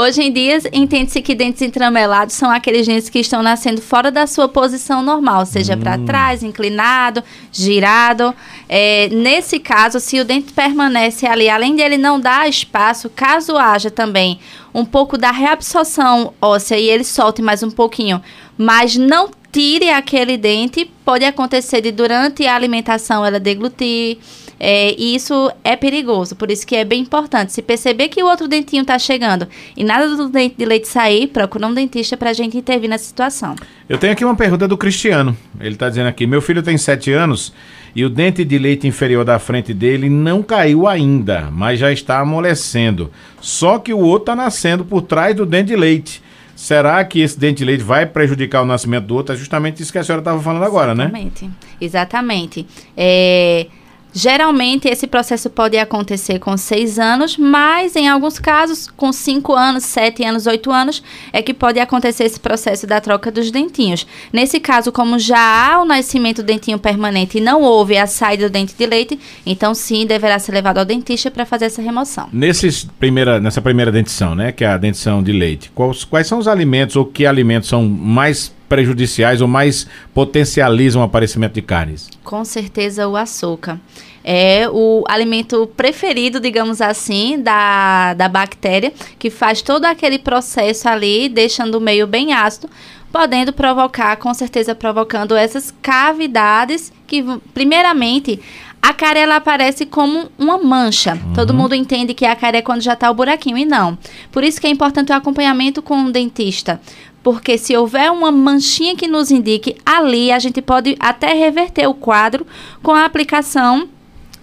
Hoje 0.00 0.22
em 0.22 0.32
dia, 0.32 0.60
entende-se 0.72 1.20
que 1.20 1.34
dentes 1.34 1.60
entramelados 1.60 2.32
são 2.32 2.48
aqueles 2.48 2.86
dentes 2.86 3.08
que 3.08 3.18
estão 3.18 3.42
nascendo 3.42 3.82
fora 3.82 4.12
da 4.12 4.28
sua 4.28 4.48
posição 4.48 5.02
normal, 5.02 5.44
seja 5.44 5.74
hum. 5.74 5.80
para 5.80 5.98
trás, 5.98 6.44
inclinado, 6.44 7.20
girado. 7.50 8.32
É, 8.68 9.08
nesse 9.08 9.58
caso, 9.58 9.98
se 9.98 10.20
o 10.20 10.24
dente 10.24 10.52
permanece 10.52 11.26
ali, 11.26 11.48
além 11.48 11.74
de 11.74 11.82
ele 11.82 11.96
não 11.96 12.20
dar 12.20 12.48
espaço, 12.48 13.10
caso 13.10 13.56
haja 13.56 13.90
também 13.90 14.38
um 14.72 14.84
pouco 14.84 15.18
da 15.18 15.32
reabsorção 15.32 16.32
óssea 16.40 16.78
e 16.78 16.88
ele 16.88 17.02
solte 17.02 17.42
mais 17.42 17.64
um 17.64 17.70
pouquinho, 17.72 18.22
mas 18.56 18.94
não 18.94 19.28
tire 19.50 19.90
aquele 19.90 20.36
dente, 20.36 20.88
pode 21.04 21.24
acontecer 21.24 21.80
de 21.80 21.90
durante 21.90 22.46
a 22.46 22.54
alimentação 22.54 23.26
ela 23.26 23.40
deglutir 23.40 24.18
é, 24.60 24.94
e 24.98 25.14
isso 25.14 25.50
é 25.62 25.76
perigoso, 25.76 26.34
por 26.34 26.50
isso 26.50 26.66
que 26.66 26.74
é 26.74 26.84
bem 26.84 27.02
importante. 27.02 27.52
Se 27.52 27.62
perceber 27.62 28.08
que 28.08 28.22
o 28.22 28.26
outro 28.26 28.48
dentinho 28.48 28.82
está 28.82 28.98
chegando 28.98 29.46
e 29.76 29.84
nada 29.84 30.08
do 30.16 30.28
dente 30.28 30.56
de 30.56 30.64
leite 30.64 30.88
sair, 30.88 31.28
procura 31.28 31.66
um 31.66 31.74
dentista 31.74 32.16
para 32.16 32.30
a 32.30 32.32
gente 32.32 32.56
intervir 32.56 32.90
nessa 32.90 33.04
situação. 33.04 33.54
Eu 33.88 33.98
tenho 33.98 34.12
aqui 34.12 34.24
uma 34.24 34.34
pergunta 34.36 34.66
do 34.66 34.76
Cristiano. 34.76 35.36
Ele 35.60 35.74
está 35.74 35.88
dizendo 35.88 36.08
aqui: 36.08 36.26
meu 36.26 36.42
filho 36.42 36.62
tem 36.62 36.76
7 36.76 37.12
anos 37.12 37.52
e 37.94 38.04
o 38.04 38.10
dente 38.10 38.44
de 38.44 38.58
leite 38.58 38.86
inferior 38.86 39.24
da 39.24 39.38
frente 39.38 39.72
dele 39.72 40.08
não 40.10 40.42
caiu 40.42 40.86
ainda, 40.86 41.48
mas 41.50 41.78
já 41.78 41.92
está 41.92 42.20
amolecendo. 42.20 43.10
Só 43.40 43.78
que 43.78 43.94
o 43.94 43.98
outro 43.98 44.32
está 44.32 44.36
nascendo 44.36 44.84
por 44.84 45.02
trás 45.02 45.34
do 45.34 45.46
dente 45.46 45.68
de 45.68 45.76
leite. 45.76 46.22
Será 46.54 47.04
que 47.04 47.20
esse 47.20 47.38
dente 47.38 47.58
de 47.58 47.64
leite 47.64 47.84
vai 47.84 48.04
prejudicar 48.04 48.62
o 48.62 48.66
nascimento 48.66 49.06
do 49.06 49.14
outro? 49.14 49.32
É 49.32 49.38
justamente 49.38 49.80
isso 49.80 49.92
que 49.92 49.98
a 49.98 50.02
senhora 50.02 50.20
estava 50.20 50.42
falando 50.42 50.64
agora, 50.64 50.92
Exatamente. 50.92 51.44
né? 51.44 51.50
Exatamente. 51.80 52.60
Exatamente. 52.60 52.66
É, 52.96 53.66
Geralmente, 54.12 54.88
esse 54.88 55.06
processo 55.06 55.50
pode 55.50 55.76
acontecer 55.76 56.38
com 56.38 56.56
seis 56.56 56.98
anos, 56.98 57.36
mas 57.36 57.94
em 57.94 58.08
alguns 58.08 58.38
casos, 58.38 58.88
com 58.96 59.12
cinco 59.12 59.54
anos, 59.54 59.84
sete 59.84 60.24
anos, 60.24 60.46
oito 60.46 60.70
anos, 60.70 61.02
é 61.32 61.42
que 61.42 61.52
pode 61.54 61.78
acontecer 61.78 62.24
esse 62.24 62.40
processo 62.40 62.86
da 62.86 63.00
troca 63.00 63.30
dos 63.30 63.50
dentinhos. 63.50 64.06
Nesse 64.32 64.58
caso, 64.58 64.90
como 64.90 65.18
já 65.18 65.38
há 65.38 65.82
o 65.82 65.84
nascimento 65.84 66.42
do 66.42 66.46
dentinho 66.46 66.78
permanente 66.78 67.38
e 67.38 67.40
não 67.40 67.62
houve 67.62 67.96
a 67.96 68.06
saída 68.06 68.48
do 68.48 68.52
dente 68.52 68.74
de 68.74 68.86
leite, 68.86 69.18
então 69.44 69.74
sim, 69.74 70.06
deverá 70.06 70.38
ser 70.38 70.52
levado 70.52 70.78
ao 70.78 70.84
dentista 70.84 71.30
para 71.30 71.44
fazer 71.44 71.66
essa 71.66 71.82
remoção. 71.82 72.28
Nesses 72.32 72.84
primeira, 72.98 73.38
nessa 73.40 73.60
primeira 73.60 73.92
dentição, 73.92 74.34
né, 74.34 74.52
que 74.52 74.64
é 74.64 74.68
a 74.68 74.78
dentição 74.78 75.22
de 75.22 75.32
leite, 75.32 75.70
quais, 75.74 76.04
quais 76.04 76.26
são 76.26 76.38
os 76.38 76.48
alimentos 76.48 76.96
ou 76.96 77.04
que 77.04 77.26
alimentos 77.26 77.68
são 77.68 77.88
mais 77.88 78.52
prejudiciais 78.68 79.40
ou 79.40 79.48
mais 79.48 79.86
potencializam 80.12 81.02
o 81.02 81.04
aparecimento 81.04 81.54
de 81.54 81.62
cáries? 81.62 82.08
Com 82.22 82.44
certeza 82.44 83.08
o 83.08 83.16
açúcar. 83.16 83.80
É 84.22 84.68
o 84.70 85.04
alimento 85.08 85.66
preferido, 85.76 86.38
digamos 86.38 86.82
assim, 86.82 87.40
da, 87.40 88.12
da 88.14 88.28
bactéria, 88.28 88.92
que 89.18 89.30
faz 89.30 89.62
todo 89.62 89.86
aquele 89.86 90.18
processo 90.18 90.88
ali, 90.88 91.28
deixando 91.28 91.76
o 91.76 91.80
meio 91.80 92.06
bem 92.06 92.34
ácido, 92.34 92.68
podendo 93.10 93.52
provocar, 93.52 94.16
com 94.16 94.34
certeza 94.34 94.74
provocando 94.74 95.34
essas 95.34 95.72
cavidades 95.80 96.92
que, 97.06 97.24
primeiramente, 97.54 98.38
a 98.80 98.92
cárie 98.92 99.22
ela 99.22 99.36
aparece 99.36 99.86
como 99.86 100.30
uma 100.38 100.58
mancha. 100.58 101.14
Uhum. 101.14 101.32
Todo 101.32 101.54
mundo 101.54 101.74
entende 101.74 102.14
que 102.14 102.24
a 102.24 102.36
cárie 102.36 102.58
é 102.58 102.62
quando 102.62 102.80
já 102.80 102.92
está 102.92 103.10
o 103.10 103.14
buraquinho 103.14 103.58
e 103.58 103.64
não. 103.64 103.98
Por 104.30 104.44
isso 104.44 104.60
que 104.60 104.66
é 104.66 104.70
importante 104.70 105.10
o 105.10 105.14
acompanhamento 105.14 105.82
com 105.82 106.04
o 106.04 106.12
dentista 106.12 106.80
porque 107.30 107.58
se 107.58 107.76
houver 107.76 108.10
uma 108.10 108.32
manchinha 108.32 108.96
que 108.96 109.06
nos 109.06 109.30
indique 109.30 109.76
ali, 109.84 110.32
a 110.32 110.38
gente 110.38 110.62
pode 110.62 110.96
até 110.98 111.34
reverter 111.34 111.86
o 111.86 111.92
quadro 111.92 112.46
com 112.82 112.92
a 112.92 113.04
aplicação 113.04 113.86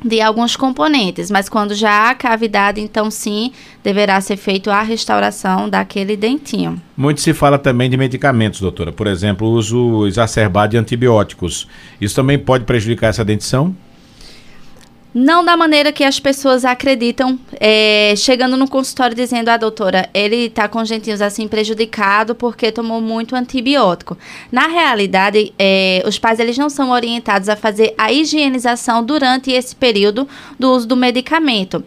de 0.04 0.21
alguns 0.21 0.56
componentes, 0.56 1.32
mas 1.32 1.50
quando 1.50 1.74
já 1.74 2.12
há 2.12 2.13
cavidade, 2.13 2.80
então 2.80 3.10
sim, 3.10 3.52
deverá 3.84 4.21
ser 4.21 4.38
feita 4.38 4.71
a 4.71 4.84
restauração 4.84 5.67
daquele 5.67 6.15
dentinho. 6.15 6.80
Muito 6.95 7.21
se 7.21 7.34
fala 7.34 7.58
também 7.58 7.89
de 7.89 7.98
medicamentos, 7.98 8.62
doutora. 8.62 8.91
Por 8.91 9.08
exemplo, 9.08 9.48
o 9.48 9.54
uso 9.54 10.06
exacerbado 10.06 10.74
de 10.74 10.78
antibióticos. 10.78 11.67
Isso 12.00 12.15
também 12.15 12.38
pode 12.38 12.65
prejudicar 12.65 13.08
essa 13.08 13.26
dentição? 13.26 13.76
Não 15.17 15.45
da 15.45 15.56
maneira 15.56 15.93
que 15.93 16.04
as 16.04 16.19
pessoas 16.19 16.65
acreditam, 16.65 17.39
é, 17.58 18.13
chegando 18.17 18.58
no 18.58 18.67
consultório 18.67 19.15
dizendo, 19.15 19.47
ah, 19.47 19.56
doutora, 19.56 20.10
ele 20.13 20.47
está 20.47 20.67
com 20.67 20.84
dentinhos 20.84 21.21
assim 21.21 21.47
prejudicado 21.47 22.36
porque 22.36 22.69
tomou 22.69 22.99
muito 22.99 23.34
antibiótico. 23.34 24.17
Na 24.51 24.67
realidade, 24.67 25.54
é, 25.58 26.04
os 26.06 26.19
pais 26.19 26.38
eles 26.38 26.58
não 26.58 26.69
são 26.69 26.91
orientados 26.91 27.47
a 27.47 27.56
fazer 27.56 27.93
a 27.97 28.12
higienização 28.12 29.01
durante 29.01 29.54
esse 29.54 29.73
período 29.73 30.28
do 30.60 30.69
uso 30.73 30.86
do 30.86 30.97
medicamento. 30.97 31.82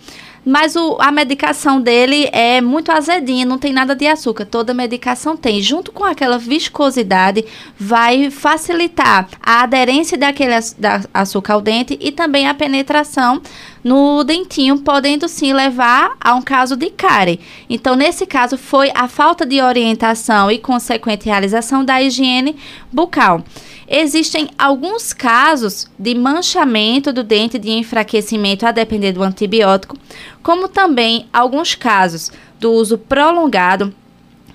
Mas 0.45 0.77
o, 0.77 0.97
a 1.01 1.11
medicação 1.11 1.81
dele 1.81 2.29
é 2.33 2.61
muito 2.61 2.91
azedinha, 2.91 3.45
não 3.45 3.59
tem 3.59 3.73
nada 3.73 3.95
de 3.95 4.07
açúcar. 4.07 4.47
Toda 4.47 4.73
medicação 4.73 5.37
tem. 5.37 5.61
Junto 5.61 5.93
com 5.93 6.05
aquela 6.05 6.39
viscosidade, 6.39 7.45
vai 7.79 8.31
facilitar 8.31 9.29
a 9.43 9.63
aderência 9.63 10.17
daquele 10.17 10.55
da 10.79 11.03
açúcar 11.13 11.55
ao 11.55 11.61
dente 11.61 11.99
e 12.01 12.11
também 12.11 12.49
a 12.49 12.55
penetração 12.55 13.43
no 13.89 14.23
dentinho, 14.23 14.81
podendo 14.81 15.27
sim 15.27 15.55
levar 15.55 16.15
a 16.21 16.35
um 16.35 16.43
caso 16.43 16.77
de 16.77 16.91
cárie. 16.91 17.41
Então, 17.71 17.97
nesse 17.97 18.27
caso, 18.27 18.59
foi 18.59 18.93
a 18.95 19.09
falta 19.09 19.47
de 19.47 19.63
orientação 19.63 20.51
e 20.51 20.59
consequente 20.59 21.25
realização 21.25 21.83
da 21.83 22.03
higiene 22.03 22.55
bucal. 22.93 23.43
Existem 23.89 24.51
alguns 24.59 25.15
casos 25.15 25.91
de 25.99 26.15
manchamento 26.15 27.15
do 27.15 27.25
dente 27.25 27.59
de 27.59 27.71
enfraquecimento 27.71 28.67
a 28.67 28.73
depender 28.73 29.13
do 29.13 29.23
antibiótico, 29.23 29.97
como 30.43 30.69
também 30.69 31.27
alguns 31.33 31.75
casos 31.75 32.31
do 32.61 32.71
uso 32.71 32.99
prolongado 32.99 33.95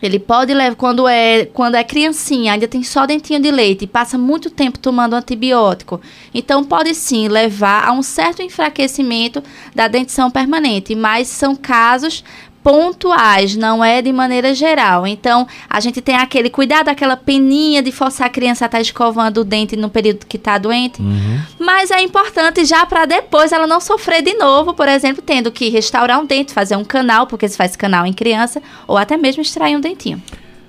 ele 0.06 0.20
pode 0.20 0.54
levar, 0.54 0.76
quando 0.76 1.08
é, 1.08 1.46
quando 1.46 1.76
é 1.76 1.84
criancinha, 1.84 2.54
ainda 2.54 2.68
tem 2.68 2.84
só 2.84 3.06
dentinho 3.06 3.40
de 3.40 3.52
leite 3.52 3.84
e 3.86 3.88
passa 3.88 4.18
muito 4.18 4.50
tempo 4.50 4.80
tomando 4.80 5.14
antibiótico. 5.14 6.02
Então, 6.34 6.64
pode 6.64 6.94
sim 6.94 7.28
levar 7.28 7.88
a 7.88 7.92
um 7.92 8.02
certo 8.02 8.42
enfraquecimento 8.42 9.44
da 9.74 9.88
dentição 9.88 10.30
permanente, 10.30 10.96
mas 10.96 11.28
são 11.28 11.56
casos 11.56 12.24
pontuais, 12.64 13.56
não 13.56 13.84
é 13.84 14.02
de 14.02 14.12
maneira 14.14 14.56
geral. 14.56 15.06
Então, 15.06 15.46
a 15.70 15.80
gente 15.82 16.02
tem 16.02 16.16
aquele 16.16 16.50
cuidado, 16.50 16.88
aquela 16.88 17.18
peninha 17.18 17.84
de 17.84 17.92
forçar 17.92 18.28
a 18.28 18.30
criança 18.30 18.66
a 18.66 18.68
estar 18.68 18.78
tá 18.78 18.82
escovando 18.82 19.42
o 19.42 19.44
dente 19.44 19.76
no 19.76 19.90
período 19.90 20.26
que 20.26 20.38
está 20.38 20.58
doente. 20.58 21.02
Uhum. 21.02 21.42
Mas 21.60 21.92
é 21.92 22.02
importante 22.02 22.64
já 22.64 22.86
para 22.86 23.06
depois 23.06 23.52
ela 23.52 23.68
não 23.68 23.82
sofrer 23.82 24.22
de 24.22 24.34
novo, 24.36 24.74
por 24.74 24.88
exemplo, 24.88 25.22
tendo 25.24 25.52
que 25.52 25.70
restaurar 25.70 26.20
um 26.20 26.26
dente, 26.26 26.54
fazer 26.54 26.78
um 26.78 26.86
canal, 26.86 27.28
porque 27.28 27.48
se 27.48 27.58
faz 27.58 27.76
canal 27.76 28.06
em 28.06 28.14
criança, 28.14 28.62
ou 28.88 28.98
até 28.98 29.18
mesmo 29.18 29.42
extrair 29.42 29.76
um 29.76 29.82
dentinho. 29.82 30.22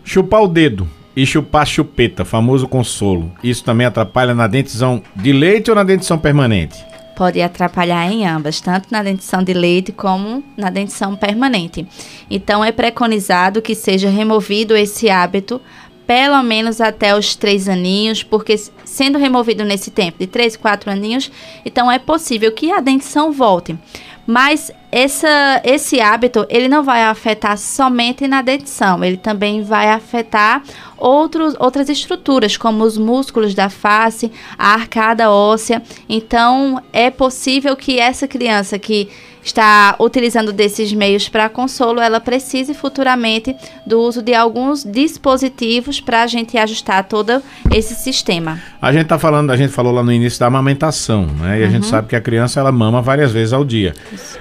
Chupar 0.05 0.43
o 0.43 0.49
dedo 0.49 0.89
e 1.17 1.25
chupar 1.25 1.67
chupeta, 1.67 2.25
famoso 2.25 2.67
consolo. 2.67 3.33
Isso 3.43 3.63
também 3.63 3.87
atrapalha 3.87 4.35
na 4.35 4.49
dentição 4.49 5.01
de 5.15 5.33
leite 5.33 5.71
ou 5.71 5.77
na 5.77 5.85
dentição 5.85 6.19
permanente? 6.19 6.77
Pode 7.17 7.41
atrapalhar 7.41 8.11
em 8.11 8.27
ambas, 8.27 8.61
tanto 8.61 8.89
na 8.91 9.03
dentição 9.03 9.43
de 9.43 9.53
leite 9.53 9.93
como 9.93 10.43
na 10.57 10.71
dentição 10.71 11.17
permanente. 11.17 11.87
Então, 12.31 12.65
é 12.65 12.73
preconizado 12.73 13.63
que 13.63 13.75
seja 13.75 14.09
removido 14.09 14.77
esse 14.77 15.09
hábito 15.09 15.61
pelo 16.07 16.43
menos 16.43 16.81
até 16.81 17.17
os 17.17 17.35
três 17.35 17.69
aninhos, 17.69 18.23
porque 18.23 18.57
sendo 18.85 19.19
removido 19.19 19.65
nesse 19.65 19.91
tempo 19.91 20.19
de 20.19 20.27
três, 20.27 20.57
quatro 20.57 20.91
aninhos, 20.91 21.31
então 21.65 21.91
é 21.91 21.99
possível 21.99 22.53
que 22.53 22.71
a 22.71 22.81
dentição 22.81 23.33
volte. 23.33 23.77
Mas 24.27 24.71
essa, 24.91 25.61
esse 25.65 26.01
hábito 26.01 26.47
ele 26.49 26.69
não 26.69 26.83
vai 26.83 27.03
afetar 27.03 27.59
somente 27.59 28.27
na 28.27 28.41
dentição, 28.43 29.03
ele 29.05 29.17
também 29.17 29.63
vai 29.63 29.91
afetar 29.91 30.63
outros, 30.97 31.55
outras 31.59 31.89
estruturas, 31.89 32.57
como 32.57 32.85
os 32.85 32.97
músculos 32.97 33.55
da 33.55 33.69
face, 33.69 34.33
a 34.59 34.73
arcada 34.73 35.31
óssea. 35.31 35.83
Então, 36.09 36.83
é 36.93 37.11
possível 37.11 37.77
que 37.77 37.99
essa 37.99 38.27
criança 38.27 38.79
que 38.79 39.09
está 39.45 39.95
utilizando 40.01 40.53
desses 40.53 40.93
meios 40.93 41.29
para 41.29 41.49
consolo, 41.49 42.01
ela 42.01 42.19
precise 42.19 42.73
futuramente 42.73 43.55
do 43.87 44.01
uso 44.01 44.23
de 44.23 44.35
alguns 44.35 44.83
dispositivos 44.83 46.01
para 46.01 46.23
a 46.23 46.27
gente 46.27 46.57
ajustar 46.57 47.05
todo 47.05 47.43
esse 47.71 47.95
sistema. 47.95 48.59
A 48.81 48.91
gente 48.91 49.03
está 49.03 49.19
falando, 49.19 49.51
a 49.51 49.57
gente 49.57 49.73
falou 49.73 49.93
lá 49.93 50.03
no 50.03 50.13
início 50.13 50.41
da 50.41 50.47
amamentação, 50.47 51.27
né? 51.27 51.59
E 51.59 51.63
uhum. 51.63 51.69
a 51.69 51.71
gente 51.71 51.85
uhum. 51.85 51.91
sabe 51.91 52.09
que 52.09 52.17
a 52.17 52.21
criança 52.21 52.59
ela 52.59 52.73
mama 52.73 53.03
várias 53.03 53.33
vezes 53.33 53.53
ao 53.53 53.65
dia. 53.65 53.95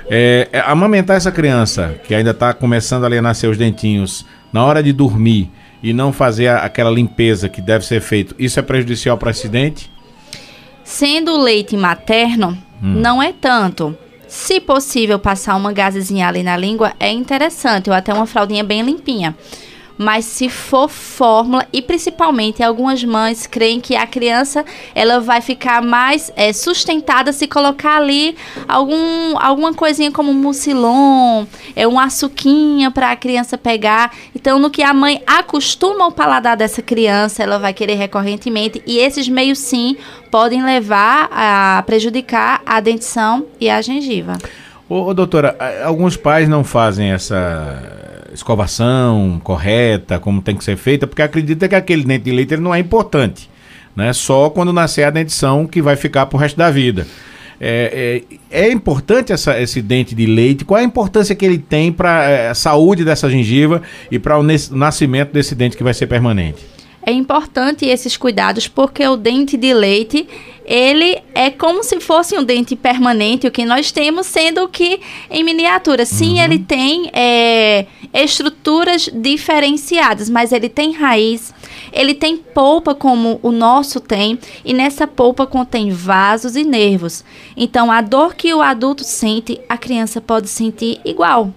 É, 0.09 0.47
é, 0.53 0.59
amamentar 0.61 1.17
essa 1.17 1.31
criança 1.31 1.95
que 2.05 2.15
ainda 2.15 2.31
está 2.31 2.53
começando 2.53 3.05
ali 3.05 3.17
a 3.17 3.21
nascer 3.21 3.47
os 3.47 3.57
dentinhos 3.57 4.25
na 4.53 4.63
hora 4.63 4.81
de 4.81 4.93
dormir 4.93 5.51
e 5.81 5.91
não 5.91 6.13
fazer 6.13 6.47
a, 6.47 6.59
aquela 6.59 6.89
limpeza 6.89 7.49
que 7.49 7.61
deve 7.61 7.85
ser 7.85 7.99
feito, 7.99 8.33
isso 8.39 8.57
é 8.57 8.63
prejudicial 8.63 9.17
para 9.17 9.27
o 9.27 9.29
acidente? 9.31 9.91
Sendo 10.83 11.37
leite 11.37 11.75
materno, 11.75 12.57
hum. 12.81 12.93
não 13.01 13.21
é 13.21 13.33
tanto. 13.33 13.97
Se 14.33 14.59
possível, 14.59 15.19
passar 15.19 15.55
uma 15.55 15.71
gazezinha 15.71 16.27
ali 16.27 16.41
na 16.41 16.57
língua 16.57 16.93
é 16.99 17.11
interessante, 17.11 17.91
ou 17.91 17.95
até 17.95 18.11
uma 18.11 18.25
fraldinha 18.25 18.63
bem 18.63 18.81
limpinha 18.81 19.37
mas 19.97 20.25
se 20.25 20.49
for 20.49 20.89
fórmula 20.89 21.65
e 21.71 21.81
principalmente 21.81 22.63
algumas 22.63 23.03
mães 23.03 23.45
creem 23.45 23.79
que 23.79 23.95
a 23.95 24.07
criança 24.07 24.65
ela 24.95 25.19
vai 25.19 25.41
ficar 25.41 25.81
mais 25.81 26.31
é, 26.35 26.51
sustentada 26.51 27.31
se 27.31 27.47
colocar 27.47 27.97
ali 27.97 28.35
algum 28.67 29.37
alguma 29.39 29.73
coisinha 29.73 30.11
como 30.11 30.33
mucilon, 30.33 31.45
é 31.75 31.87
um 31.87 31.99
açuquinha 31.99 32.91
para 32.91 33.11
a 33.11 33.15
criança 33.15 33.57
pegar. 33.57 34.11
Então 34.35 34.59
no 34.59 34.69
que 34.69 34.83
a 34.83 34.93
mãe 34.93 35.21
acostuma 35.25 36.07
o 36.07 36.11
paladar 36.11 36.57
dessa 36.57 36.81
criança, 36.81 37.43
ela 37.43 37.59
vai 37.59 37.73
querer 37.73 37.95
recorrentemente 37.95 38.81
e 38.85 38.97
esses 38.97 39.27
meios 39.27 39.59
sim 39.59 39.97
podem 40.31 40.63
levar 40.63 41.29
a 41.31 41.83
prejudicar 41.85 42.61
a 42.65 42.79
dentição 42.79 43.45
e 43.59 43.69
a 43.69 43.81
gengiva. 43.81 44.33
Ô, 44.89 45.07
ô 45.07 45.13
doutora, 45.13 45.55
alguns 45.83 46.17
pais 46.17 46.49
não 46.49 46.63
fazem 46.63 47.11
essa 47.11 48.12
escovação 48.33 49.39
correta, 49.43 50.19
como 50.19 50.41
tem 50.41 50.55
que 50.55 50.63
ser 50.63 50.77
feita, 50.77 51.05
porque 51.05 51.21
acredita 51.21 51.67
que 51.67 51.75
aquele 51.75 52.03
dente 52.03 52.25
de 52.25 52.31
leite 52.31 52.53
ele 52.53 52.61
não 52.61 52.73
é 52.73 52.79
importante. 52.79 53.49
Né? 53.95 54.11
Só 54.13 54.49
quando 54.49 54.73
nascer 54.73 55.03
a 55.03 55.09
dentição 55.09 55.67
que 55.67 55.81
vai 55.81 55.95
ficar 55.95 56.25
pro 56.25 56.37
resto 56.37 56.57
da 56.57 56.71
vida. 56.71 57.05
É, 57.59 58.23
é, 58.51 58.65
é 58.65 58.71
importante 58.71 59.31
essa, 59.31 59.59
esse 59.61 59.81
dente 59.81 60.13
de 60.13 60.25
leite? 60.25 60.65
Qual 60.65 60.79
a 60.79 60.83
importância 60.83 61.35
que 61.35 61.45
ele 61.45 61.57
tem 61.57 61.91
para 61.91 62.23
é, 62.23 62.49
a 62.49 62.55
saúde 62.55 63.05
dessa 63.05 63.29
gengiva 63.29 63.81
e 64.11 64.19
para 64.19 64.37
o 64.37 64.43
nascimento 64.43 65.31
desse 65.31 65.55
dente 65.55 65.77
que 65.77 65.83
vai 65.83 65.93
ser 65.93 66.07
permanente? 66.07 66.73
É 67.05 67.11
importante 67.11 67.85
esses 67.85 68.15
cuidados 68.15 68.67
porque 68.67 69.05
o 69.05 69.17
dente 69.17 69.57
de 69.57 69.73
leite 69.73 70.25
ele 70.65 71.17
é 71.35 71.49
como 71.49 71.83
se 71.83 71.99
fosse 71.99 72.37
um 72.37 72.43
dente 72.43 72.75
permanente, 72.75 73.45
o 73.45 73.51
que 73.51 73.65
nós 73.65 73.91
temos, 73.91 74.27
sendo 74.27 74.67
que 74.69 75.01
em 75.29 75.43
miniatura. 75.43 76.05
Sim, 76.05 76.35
uhum. 76.35 76.43
ele 76.43 76.59
tem 76.59 77.09
é, 77.13 77.85
estruturas 78.13 79.09
diferenciadas, 79.11 80.29
mas 80.29 80.51
ele 80.51 80.69
tem 80.69 80.93
raiz, 80.93 81.53
ele 81.91 82.13
tem 82.13 82.37
polpa 82.37 82.93
como 82.93 83.39
o 83.41 83.51
nosso 83.51 83.99
tem, 83.99 84.37
e 84.63 84.73
nessa 84.73 85.07
polpa 85.07 85.47
contém 85.47 85.89
vasos 85.89 86.55
e 86.55 86.63
nervos. 86.63 87.25
Então, 87.57 87.91
a 87.91 88.01
dor 88.01 88.35
que 88.35 88.53
o 88.53 88.61
adulto 88.61 89.03
sente, 89.03 89.59
a 89.67 89.77
criança 89.77 90.21
pode 90.21 90.47
sentir 90.47 91.01
igual 91.03 91.51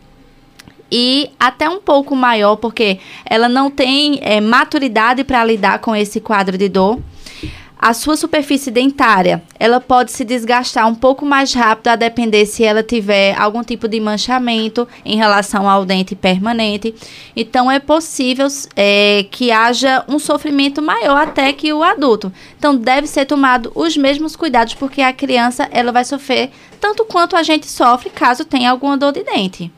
e 0.91 1.31
até 1.39 1.69
um 1.69 1.81
pouco 1.81 2.15
maior, 2.15 2.57
porque 2.57 2.99
ela 3.25 3.49
não 3.49 3.71
tem 3.71 4.19
é, 4.23 4.41
maturidade 4.41 5.25
para 5.25 5.45
lidar 5.45 5.81
com 5.81 5.95
esse 5.95 6.21
quadro 6.21 6.57
de 6.57 6.69
dor 6.69 7.01
a 7.79 7.93
sua 7.93 8.17
superfície 8.17 8.71
dentária, 8.71 9.43
ela 9.61 9.81
pode 9.81 10.11
se 10.11 10.25
desgastar 10.25 10.89
um 10.89 10.95
pouco 10.95 11.27
mais 11.27 11.53
rápido 11.53 11.89
a 11.89 11.97
depender 11.97 12.47
se 12.47 12.65
ela 12.65 12.83
tiver 12.83 13.35
algum 13.39 13.63
tipo 13.63 13.87
de 13.87 14.01
manchamento 14.01 14.89
em 15.05 15.17
relação 15.17 15.69
ao 15.69 15.85
dente 15.85 16.15
permanente. 16.15 16.95
Então, 17.37 17.71
é 17.71 17.79
possível 17.79 18.47
é, 18.75 19.27
que 19.31 19.51
haja 19.51 20.03
um 20.09 20.19
sofrimento 20.19 20.81
maior 20.81 21.29
até 21.29 21.53
que 21.53 21.71
o 21.73 21.83
adulto. 21.83 22.33
Então, 22.59 22.75
deve 22.75 23.07
ser 23.07 23.27
tomado 23.27 23.71
os 23.75 23.97
mesmos 23.97 24.35
cuidados, 24.35 24.73
porque 24.75 25.03
a 25.03 25.13
criança 25.13 25.69
ela 25.71 25.93
vai 25.93 26.05
sofrer 26.05 26.51
tanto 26.81 27.05
quanto 27.05 27.37
a 27.37 27.43
gente 27.43 27.67
sofre 27.67 28.09
caso 28.09 28.45
tenha 28.45 28.71
alguma 28.71 28.97
dor 28.97 29.13
de 29.13 29.23
dente. 29.23 29.71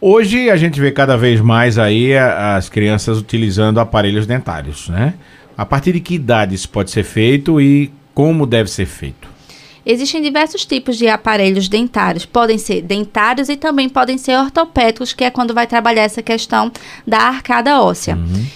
Hoje 0.00 0.48
a 0.48 0.56
gente 0.56 0.80
vê 0.80 0.90
cada 0.90 1.16
vez 1.16 1.40
mais 1.40 1.78
aí 1.78 2.16
as 2.16 2.70
crianças 2.70 3.18
utilizando 3.18 3.80
aparelhos 3.80 4.26
dentários, 4.26 4.88
né? 4.88 5.12
A 5.60 5.66
partir 5.66 5.92
de 5.92 6.00
que 6.00 6.14
idade 6.14 6.54
isso 6.54 6.70
pode 6.70 6.90
ser 6.90 7.04
feito 7.04 7.60
e 7.60 7.92
como 8.14 8.46
deve 8.46 8.70
ser 8.70 8.86
feito? 8.86 9.28
Existem 9.84 10.22
diversos 10.22 10.64
tipos 10.64 10.96
de 10.96 11.06
aparelhos 11.06 11.68
dentários. 11.68 12.24
Podem 12.24 12.56
ser 12.56 12.80
dentários 12.80 13.50
e 13.50 13.58
também 13.58 13.86
podem 13.86 14.16
ser 14.16 14.38
ortopédicos, 14.38 15.12
que 15.12 15.22
é 15.22 15.28
quando 15.28 15.52
vai 15.52 15.66
trabalhar 15.66 16.04
essa 16.04 16.22
questão 16.22 16.72
da 17.06 17.18
arcada 17.18 17.78
óssea. 17.78 18.16
Uhum. 18.16 18.46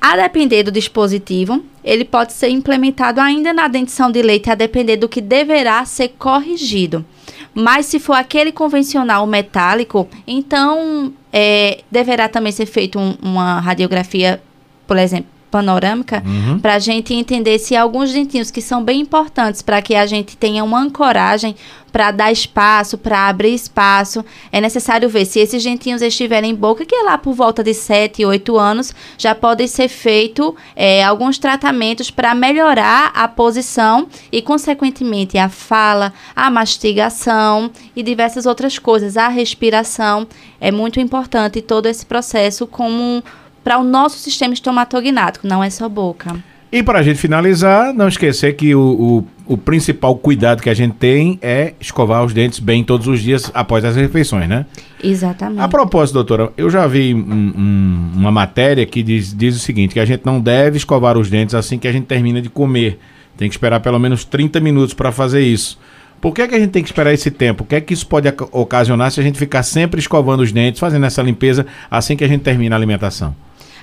A 0.00 0.16
depender 0.16 0.62
do 0.62 0.72
dispositivo, 0.72 1.62
ele 1.84 2.06
pode 2.06 2.32
ser 2.32 2.48
implementado 2.48 3.20
ainda 3.20 3.52
na 3.52 3.68
dentição 3.68 4.10
de 4.10 4.22
leite, 4.22 4.48
a 4.48 4.54
depender 4.54 4.96
do 4.96 5.10
que 5.10 5.20
deverá 5.20 5.84
ser 5.84 6.08
corrigido. 6.18 7.04
Mas 7.52 7.84
se 7.84 7.98
for 7.98 8.14
aquele 8.14 8.50
convencional 8.50 9.26
metálico, 9.26 10.08
então 10.26 11.12
é, 11.30 11.80
deverá 11.90 12.30
também 12.30 12.50
ser 12.50 12.64
feito 12.64 12.98
um, 12.98 13.14
uma 13.20 13.60
radiografia, 13.60 14.42
por 14.86 14.96
exemplo, 14.96 15.38
panorâmica 15.50 16.22
uhum. 16.24 16.58
para 16.58 16.74
a 16.74 16.78
gente 16.78 17.12
entender 17.12 17.58
se 17.58 17.76
alguns 17.76 18.12
dentinhos 18.12 18.50
que 18.50 18.62
são 18.62 18.82
bem 18.82 19.00
importantes 19.00 19.62
para 19.62 19.82
que 19.82 19.94
a 19.94 20.06
gente 20.06 20.36
tenha 20.36 20.62
uma 20.62 20.80
ancoragem 20.80 21.56
para 21.90 22.10
dar 22.10 22.32
espaço, 22.32 22.96
para 22.96 23.28
abrir 23.28 23.54
espaço, 23.54 24.24
é 24.50 24.60
necessário 24.60 25.08
ver 25.08 25.24
se 25.26 25.40
esses 25.40 25.62
dentinhos 25.62 26.02
estiverem 26.02 26.52
em 26.52 26.54
boca, 26.54 26.84
que 26.84 26.94
é 26.94 27.02
lá 27.02 27.18
por 27.18 27.34
volta 27.34 27.62
de 27.62 27.74
7, 27.74 28.24
8 28.24 28.58
anos, 28.58 28.94
já 29.18 29.34
podem 29.34 29.66
ser 29.66 29.88
feitos 29.88 30.54
é, 30.74 31.04
alguns 31.04 31.38
tratamentos 31.38 32.10
para 32.10 32.34
melhorar 32.34 33.10
a 33.14 33.26
posição 33.28 34.08
e, 34.30 34.40
consequentemente, 34.40 35.36
a 35.36 35.48
fala, 35.48 36.12
a 36.34 36.50
mastigação 36.50 37.70
e 37.94 38.02
diversas 38.02 38.46
outras 38.46 38.78
coisas. 38.78 39.16
A 39.16 39.28
respiração 39.28 40.26
é 40.60 40.70
muito 40.70 41.00
importante 41.00 41.60
todo 41.60 41.86
esse 41.86 42.06
processo 42.06 42.66
como 42.66 43.22
para 43.62 43.78
o 43.78 43.84
nosso 43.84 44.18
sistema 44.18 44.54
estomatognático, 44.54 45.46
não 45.46 45.62
é 45.62 45.70
só 45.70 45.88
boca. 45.88 46.36
E 46.72 46.84
para 46.84 47.00
a 47.00 47.02
gente 47.02 47.18
finalizar, 47.18 47.92
não 47.92 48.06
esquecer 48.06 48.54
que 48.54 48.76
o, 48.76 49.24
o, 49.48 49.54
o, 49.54 49.58
principal 49.58 50.14
cuidado 50.14 50.62
que 50.62 50.70
a 50.70 50.74
gente 50.74 50.94
tem 50.94 51.36
é 51.42 51.74
escovar 51.80 52.24
os 52.24 52.32
dentes 52.32 52.60
bem 52.60 52.84
todos 52.84 53.08
os 53.08 53.20
dias 53.20 53.50
após 53.52 53.84
as 53.84 53.96
refeições, 53.96 54.48
né? 54.48 54.66
Exatamente. 55.02 55.60
A 55.60 55.66
propósito, 55.66 56.14
doutora, 56.14 56.52
eu 56.56 56.70
já 56.70 56.86
vi 56.86 57.12
um, 57.12 57.18
um, 57.18 58.10
uma 58.14 58.30
matéria 58.30 58.86
que 58.86 59.02
diz, 59.02 59.36
diz 59.36 59.56
o 59.56 59.58
seguinte, 59.58 59.94
que 59.94 60.00
a 60.00 60.04
gente 60.04 60.24
não 60.24 60.40
deve 60.40 60.76
escovar 60.76 61.18
os 61.18 61.28
dentes 61.28 61.56
assim 61.56 61.76
que 61.76 61.88
a 61.88 61.92
gente 61.92 62.04
termina 62.04 62.40
de 62.40 62.48
comer. 62.48 63.00
Tem 63.36 63.48
que 63.48 63.54
esperar 63.54 63.80
pelo 63.80 63.98
menos 63.98 64.24
30 64.24 64.60
minutos 64.60 64.94
para 64.94 65.10
fazer 65.10 65.40
isso. 65.40 65.76
Por 66.20 66.32
que, 66.32 66.42
é 66.42 66.46
que 66.46 66.54
a 66.54 66.58
gente 66.58 66.70
tem 66.70 66.84
que 66.84 66.88
esperar 66.88 67.12
esse 67.12 67.32
tempo? 67.32 67.64
O 67.64 67.66
que 67.66 67.74
é 67.74 67.80
que 67.80 67.94
isso 67.94 68.06
pode 68.06 68.28
ocasionar 68.52 69.10
se 69.10 69.18
a 69.18 69.22
gente 69.24 69.38
ficar 69.38 69.64
sempre 69.64 69.98
escovando 69.98 70.40
os 70.40 70.52
dentes, 70.52 70.78
fazendo 70.78 71.04
essa 71.04 71.20
limpeza 71.20 71.66
assim 71.90 72.16
que 72.16 72.22
a 72.22 72.28
gente 72.28 72.42
termina 72.42 72.76
a 72.76 72.78
alimentação? 72.78 73.34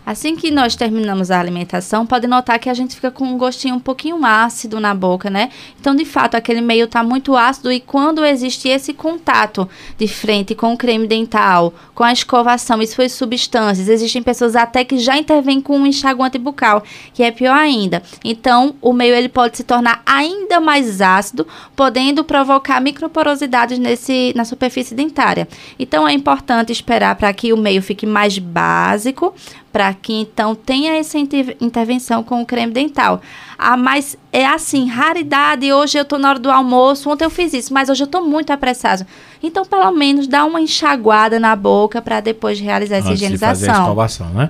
Assim 0.08 0.38
que 0.38 0.50
nós 0.50 0.74
terminamos 0.74 1.30
a 1.30 1.38
alimentação, 1.38 2.06
pode 2.06 2.28
notar 2.28 2.58
que 2.60 2.70
a 2.70 2.74
gente 2.74 2.96
fica 2.96 3.12
com 3.12 3.26
um 3.26 3.38
gostinho 3.38 3.76
um 3.76 3.80
pouquinho 3.80 4.26
ácido 4.26 4.80
na 4.80 4.94
boca, 4.94 5.30
né? 5.30 5.50
Então, 5.78 5.94
de 5.94 6.06
fato, 6.06 6.36
aquele 6.36 6.62
meio 6.62 6.86
está 6.86 7.04
muito 7.04 7.36
ácido 7.36 7.70
e 7.70 7.82
quando 7.82 8.24
existe 8.24 8.70
esse 8.70 8.94
contato 8.94 9.68
de 9.98 10.08
frente 10.08 10.56
com 10.56 10.72
o 10.72 10.78
creme 10.78 11.06
dental, 11.08 11.74
com 11.94 12.06
a 12.06 12.14
escovação, 12.14 12.82
isso 12.82 12.96
foi 12.96 13.10
substâncias. 13.10 13.90
Existem 13.90 14.24
pessoas 14.24 14.56
até 14.56 14.86
que 14.86 14.98
já 14.98 15.18
intervêm 15.18 15.60
com 15.60 15.78
um 15.78 15.86
enxaguante 15.86 16.38
bucal, 16.38 16.86
que 17.14 17.22
é 17.22 17.30
pior 17.30 17.58
ainda. 17.58 18.02
Então, 18.24 18.76
o 18.82 18.94
meio 18.94 19.14
ele 19.14 19.28
pode 19.28 19.58
se 19.58 19.66
tornar 19.66 20.04
ainda 20.06 20.62
mais 20.62 21.02
ácido, 21.02 21.46
podendo 21.76 22.24
provocar 22.24 22.80
microporosidades 22.80 23.78
nesse, 23.78 24.32
na 24.38 24.46
superfície 24.46 24.96
dentária. 24.96 25.50
Então, 25.78 26.08
é 26.08 26.14
importante 26.14 26.72
esperar 26.72 27.14
para 27.18 27.34
que 27.34 27.52
o 27.52 27.58
meio 27.58 27.82
fique 27.82 28.06
mais 28.06 28.40
básico 28.40 29.36
para 29.78 29.94
que 29.94 30.12
então 30.12 30.56
tenha 30.56 30.98
essa 30.98 31.20
intervenção 31.20 32.24
com 32.24 32.42
o 32.42 32.46
creme 32.48 32.74
dental. 32.74 33.22
Ah, 33.60 33.78
mas 33.78 34.18
é 34.34 34.44
assim, 34.44 34.88
raridade. 34.88 35.72
Hoje 35.72 36.00
eu 36.00 36.02
estou 36.02 36.18
na 36.18 36.32
hora 36.32 36.40
do 36.40 36.50
almoço, 36.50 37.08
ontem 37.12 37.26
eu 37.26 37.30
fiz 37.30 37.54
isso, 37.54 37.72
mas 37.72 37.88
hoje 37.88 38.02
eu 38.02 38.06
estou 38.06 38.26
muito 38.26 38.52
apressado. 38.52 39.06
Então, 39.42 39.64
pelo 39.64 39.92
menos, 39.92 40.28
dá 40.28 40.46
uma 40.46 40.60
enxaguada 40.60 41.40
na 41.40 41.56
boca 41.56 42.02
para 42.02 42.20
depois 42.22 42.60
realizar 42.60 42.96
essa 42.96 43.10
Antes 43.10 43.22
higienização. 43.22 43.54
De 43.54 43.66
fazer 43.68 43.80
a 43.80 43.84
escovação, 43.84 44.30
né? 44.30 44.50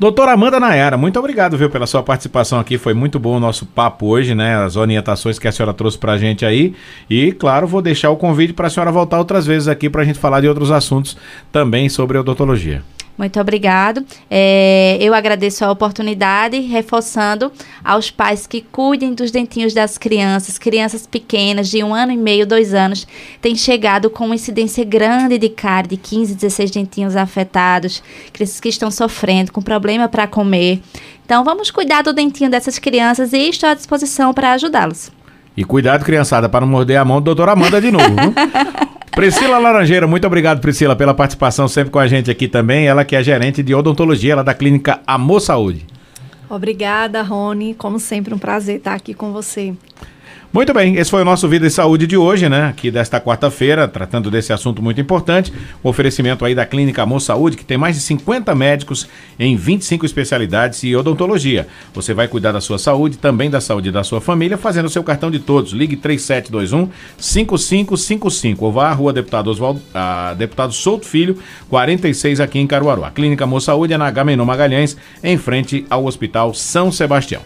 Doutora 0.00 0.32
Amanda 0.32 0.58
Nayara, 0.58 0.96
muito 0.96 1.18
obrigado, 1.18 1.58
viu, 1.58 1.68
pela 1.68 1.86
sua 1.86 2.02
participação 2.02 2.58
aqui. 2.58 2.78
Foi 2.78 2.94
muito 2.94 3.18
bom 3.18 3.36
o 3.36 3.40
nosso 3.40 3.66
papo 3.66 4.06
hoje, 4.06 4.34
né? 4.34 4.56
As 4.56 4.76
orientações 4.76 5.38
que 5.38 5.46
a 5.46 5.52
senhora 5.52 5.74
trouxe 5.74 5.98
pra 5.98 6.16
gente 6.16 6.46
aí. 6.46 6.74
E, 7.10 7.32
claro, 7.32 7.66
vou 7.66 7.82
deixar 7.82 8.08
o 8.08 8.16
convite 8.16 8.54
para 8.54 8.68
a 8.68 8.70
senhora 8.70 8.90
voltar 8.90 9.18
outras 9.18 9.44
vezes 9.44 9.68
aqui 9.68 9.90
para 9.90 10.00
a 10.00 10.04
gente 10.06 10.18
falar 10.18 10.40
de 10.40 10.48
outros 10.48 10.70
assuntos 10.70 11.14
também 11.52 11.90
sobre 11.90 12.16
odontologia. 12.16 12.82
Muito 13.16 13.38
obrigado. 13.38 14.04
É, 14.30 14.96
eu 15.00 15.14
agradeço 15.14 15.64
a 15.64 15.70
oportunidade, 15.70 16.58
reforçando 16.60 17.52
aos 17.84 18.10
pais 18.10 18.46
que 18.46 18.62
cuidem 18.62 19.12
dos 19.12 19.30
dentinhos 19.30 19.74
das 19.74 19.98
crianças. 19.98 20.58
Crianças 20.58 21.06
pequenas, 21.06 21.68
de 21.68 21.84
um 21.84 21.94
ano 21.94 22.12
e 22.12 22.16
meio, 22.16 22.46
dois 22.46 22.72
anos, 22.72 23.06
têm 23.40 23.54
chegado 23.54 24.08
com 24.08 24.26
uma 24.26 24.34
incidência 24.34 24.84
grande 24.84 25.38
de 25.38 25.48
cárie, 25.48 25.90
de 25.90 25.96
15, 25.96 26.34
16 26.34 26.70
dentinhos 26.70 27.14
afetados. 27.14 28.02
Crianças 28.32 28.60
que 28.60 28.68
estão 28.68 28.90
sofrendo, 28.90 29.52
com 29.52 29.60
problema 29.60 30.08
para 30.08 30.26
comer. 30.26 30.80
Então, 31.24 31.44
vamos 31.44 31.70
cuidar 31.70 32.02
do 32.02 32.12
dentinho 32.12 32.50
dessas 32.50 32.78
crianças 32.78 33.32
e 33.32 33.48
estou 33.48 33.68
à 33.68 33.74
disposição 33.74 34.32
para 34.34 34.52
ajudá-los. 34.52 35.10
E 35.56 35.64
cuidado, 35.64 36.04
criançada, 36.04 36.48
para 36.48 36.64
não 36.64 36.72
morder 36.72 36.98
a 36.98 37.04
mão 37.04 37.20
do 37.20 37.24
doutor 37.24 37.48
Amanda 37.48 37.80
de 37.80 37.90
novo. 37.90 38.06
Priscila 39.12 39.58
Laranjeira, 39.58 40.06
muito 40.06 40.26
obrigado, 40.26 40.60
Priscila, 40.60 40.96
pela 40.96 41.12
participação 41.12 41.68
sempre 41.68 41.90
com 41.90 41.98
a 41.98 42.06
gente 42.06 42.30
aqui 42.30 42.48
também. 42.48 42.86
Ela 42.86 43.04
que 43.04 43.14
é 43.14 43.22
gerente 43.22 43.62
de 43.62 43.74
odontologia 43.74 44.36
lá 44.36 44.42
da 44.42 44.54
clínica 44.54 45.00
Amor 45.06 45.40
Saúde. 45.40 45.86
Obrigada, 46.48 47.22
Rony. 47.22 47.74
Como 47.74 47.98
sempre, 47.98 48.32
um 48.32 48.38
prazer 48.38 48.76
estar 48.76 48.94
aqui 48.94 49.12
com 49.12 49.32
você. 49.32 49.74
Muito 50.52 50.74
bem, 50.74 50.96
esse 50.96 51.10
foi 51.10 51.22
o 51.22 51.24
nosso 51.24 51.48
Vida 51.48 51.66
e 51.66 51.70
Saúde 51.70 52.06
de 52.06 52.14
hoje, 52.14 52.46
né? 52.46 52.66
Aqui 52.66 52.90
desta 52.90 53.18
quarta-feira, 53.18 53.88
tratando 53.88 54.30
desse 54.30 54.52
assunto 54.52 54.82
muito 54.82 55.00
importante. 55.00 55.50
O 55.82 55.88
oferecimento 55.88 56.44
aí 56.44 56.54
da 56.54 56.66
Clínica 56.66 57.02
Amor 57.02 57.20
Saúde, 57.20 57.56
que 57.56 57.64
tem 57.64 57.78
mais 57.78 57.96
de 57.96 58.02
50 58.02 58.54
médicos 58.54 59.08
em 59.38 59.56
25 59.56 60.04
especialidades 60.04 60.82
e 60.82 60.94
odontologia. 60.94 61.66
Você 61.94 62.12
vai 62.12 62.28
cuidar 62.28 62.52
da 62.52 62.60
sua 62.60 62.78
saúde, 62.78 63.16
também 63.16 63.48
da 63.48 63.62
saúde 63.62 63.90
da 63.90 64.04
sua 64.04 64.20
família, 64.20 64.58
fazendo 64.58 64.84
o 64.84 64.90
seu 64.90 65.02
cartão 65.02 65.30
de 65.30 65.38
todos. 65.38 65.72
Ligue 65.72 65.96
3721 65.96 66.90
5555 67.16 68.62
ou 68.62 68.72
vá 68.72 68.90
à 68.90 68.92
Rua 68.92 69.14
Deputado 69.14 69.48
Oswaldo, 69.48 69.80
a 69.94 70.34
Deputado 70.34 70.74
Souto 70.74 71.06
Filho, 71.06 71.38
46 71.70 72.40
aqui 72.40 72.58
em 72.58 72.66
Caruaru. 72.66 73.06
A 73.06 73.10
Clínica 73.10 73.44
Amor 73.44 73.62
Saúde 73.62 73.94
é 73.94 73.96
na 73.96 74.10
Gamenon 74.10 74.44
Magalhães, 74.44 74.98
em 75.24 75.38
frente 75.38 75.86
ao 75.88 76.04
Hospital 76.04 76.52
São 76.52 76.92
Sebastião. 76.92 77.42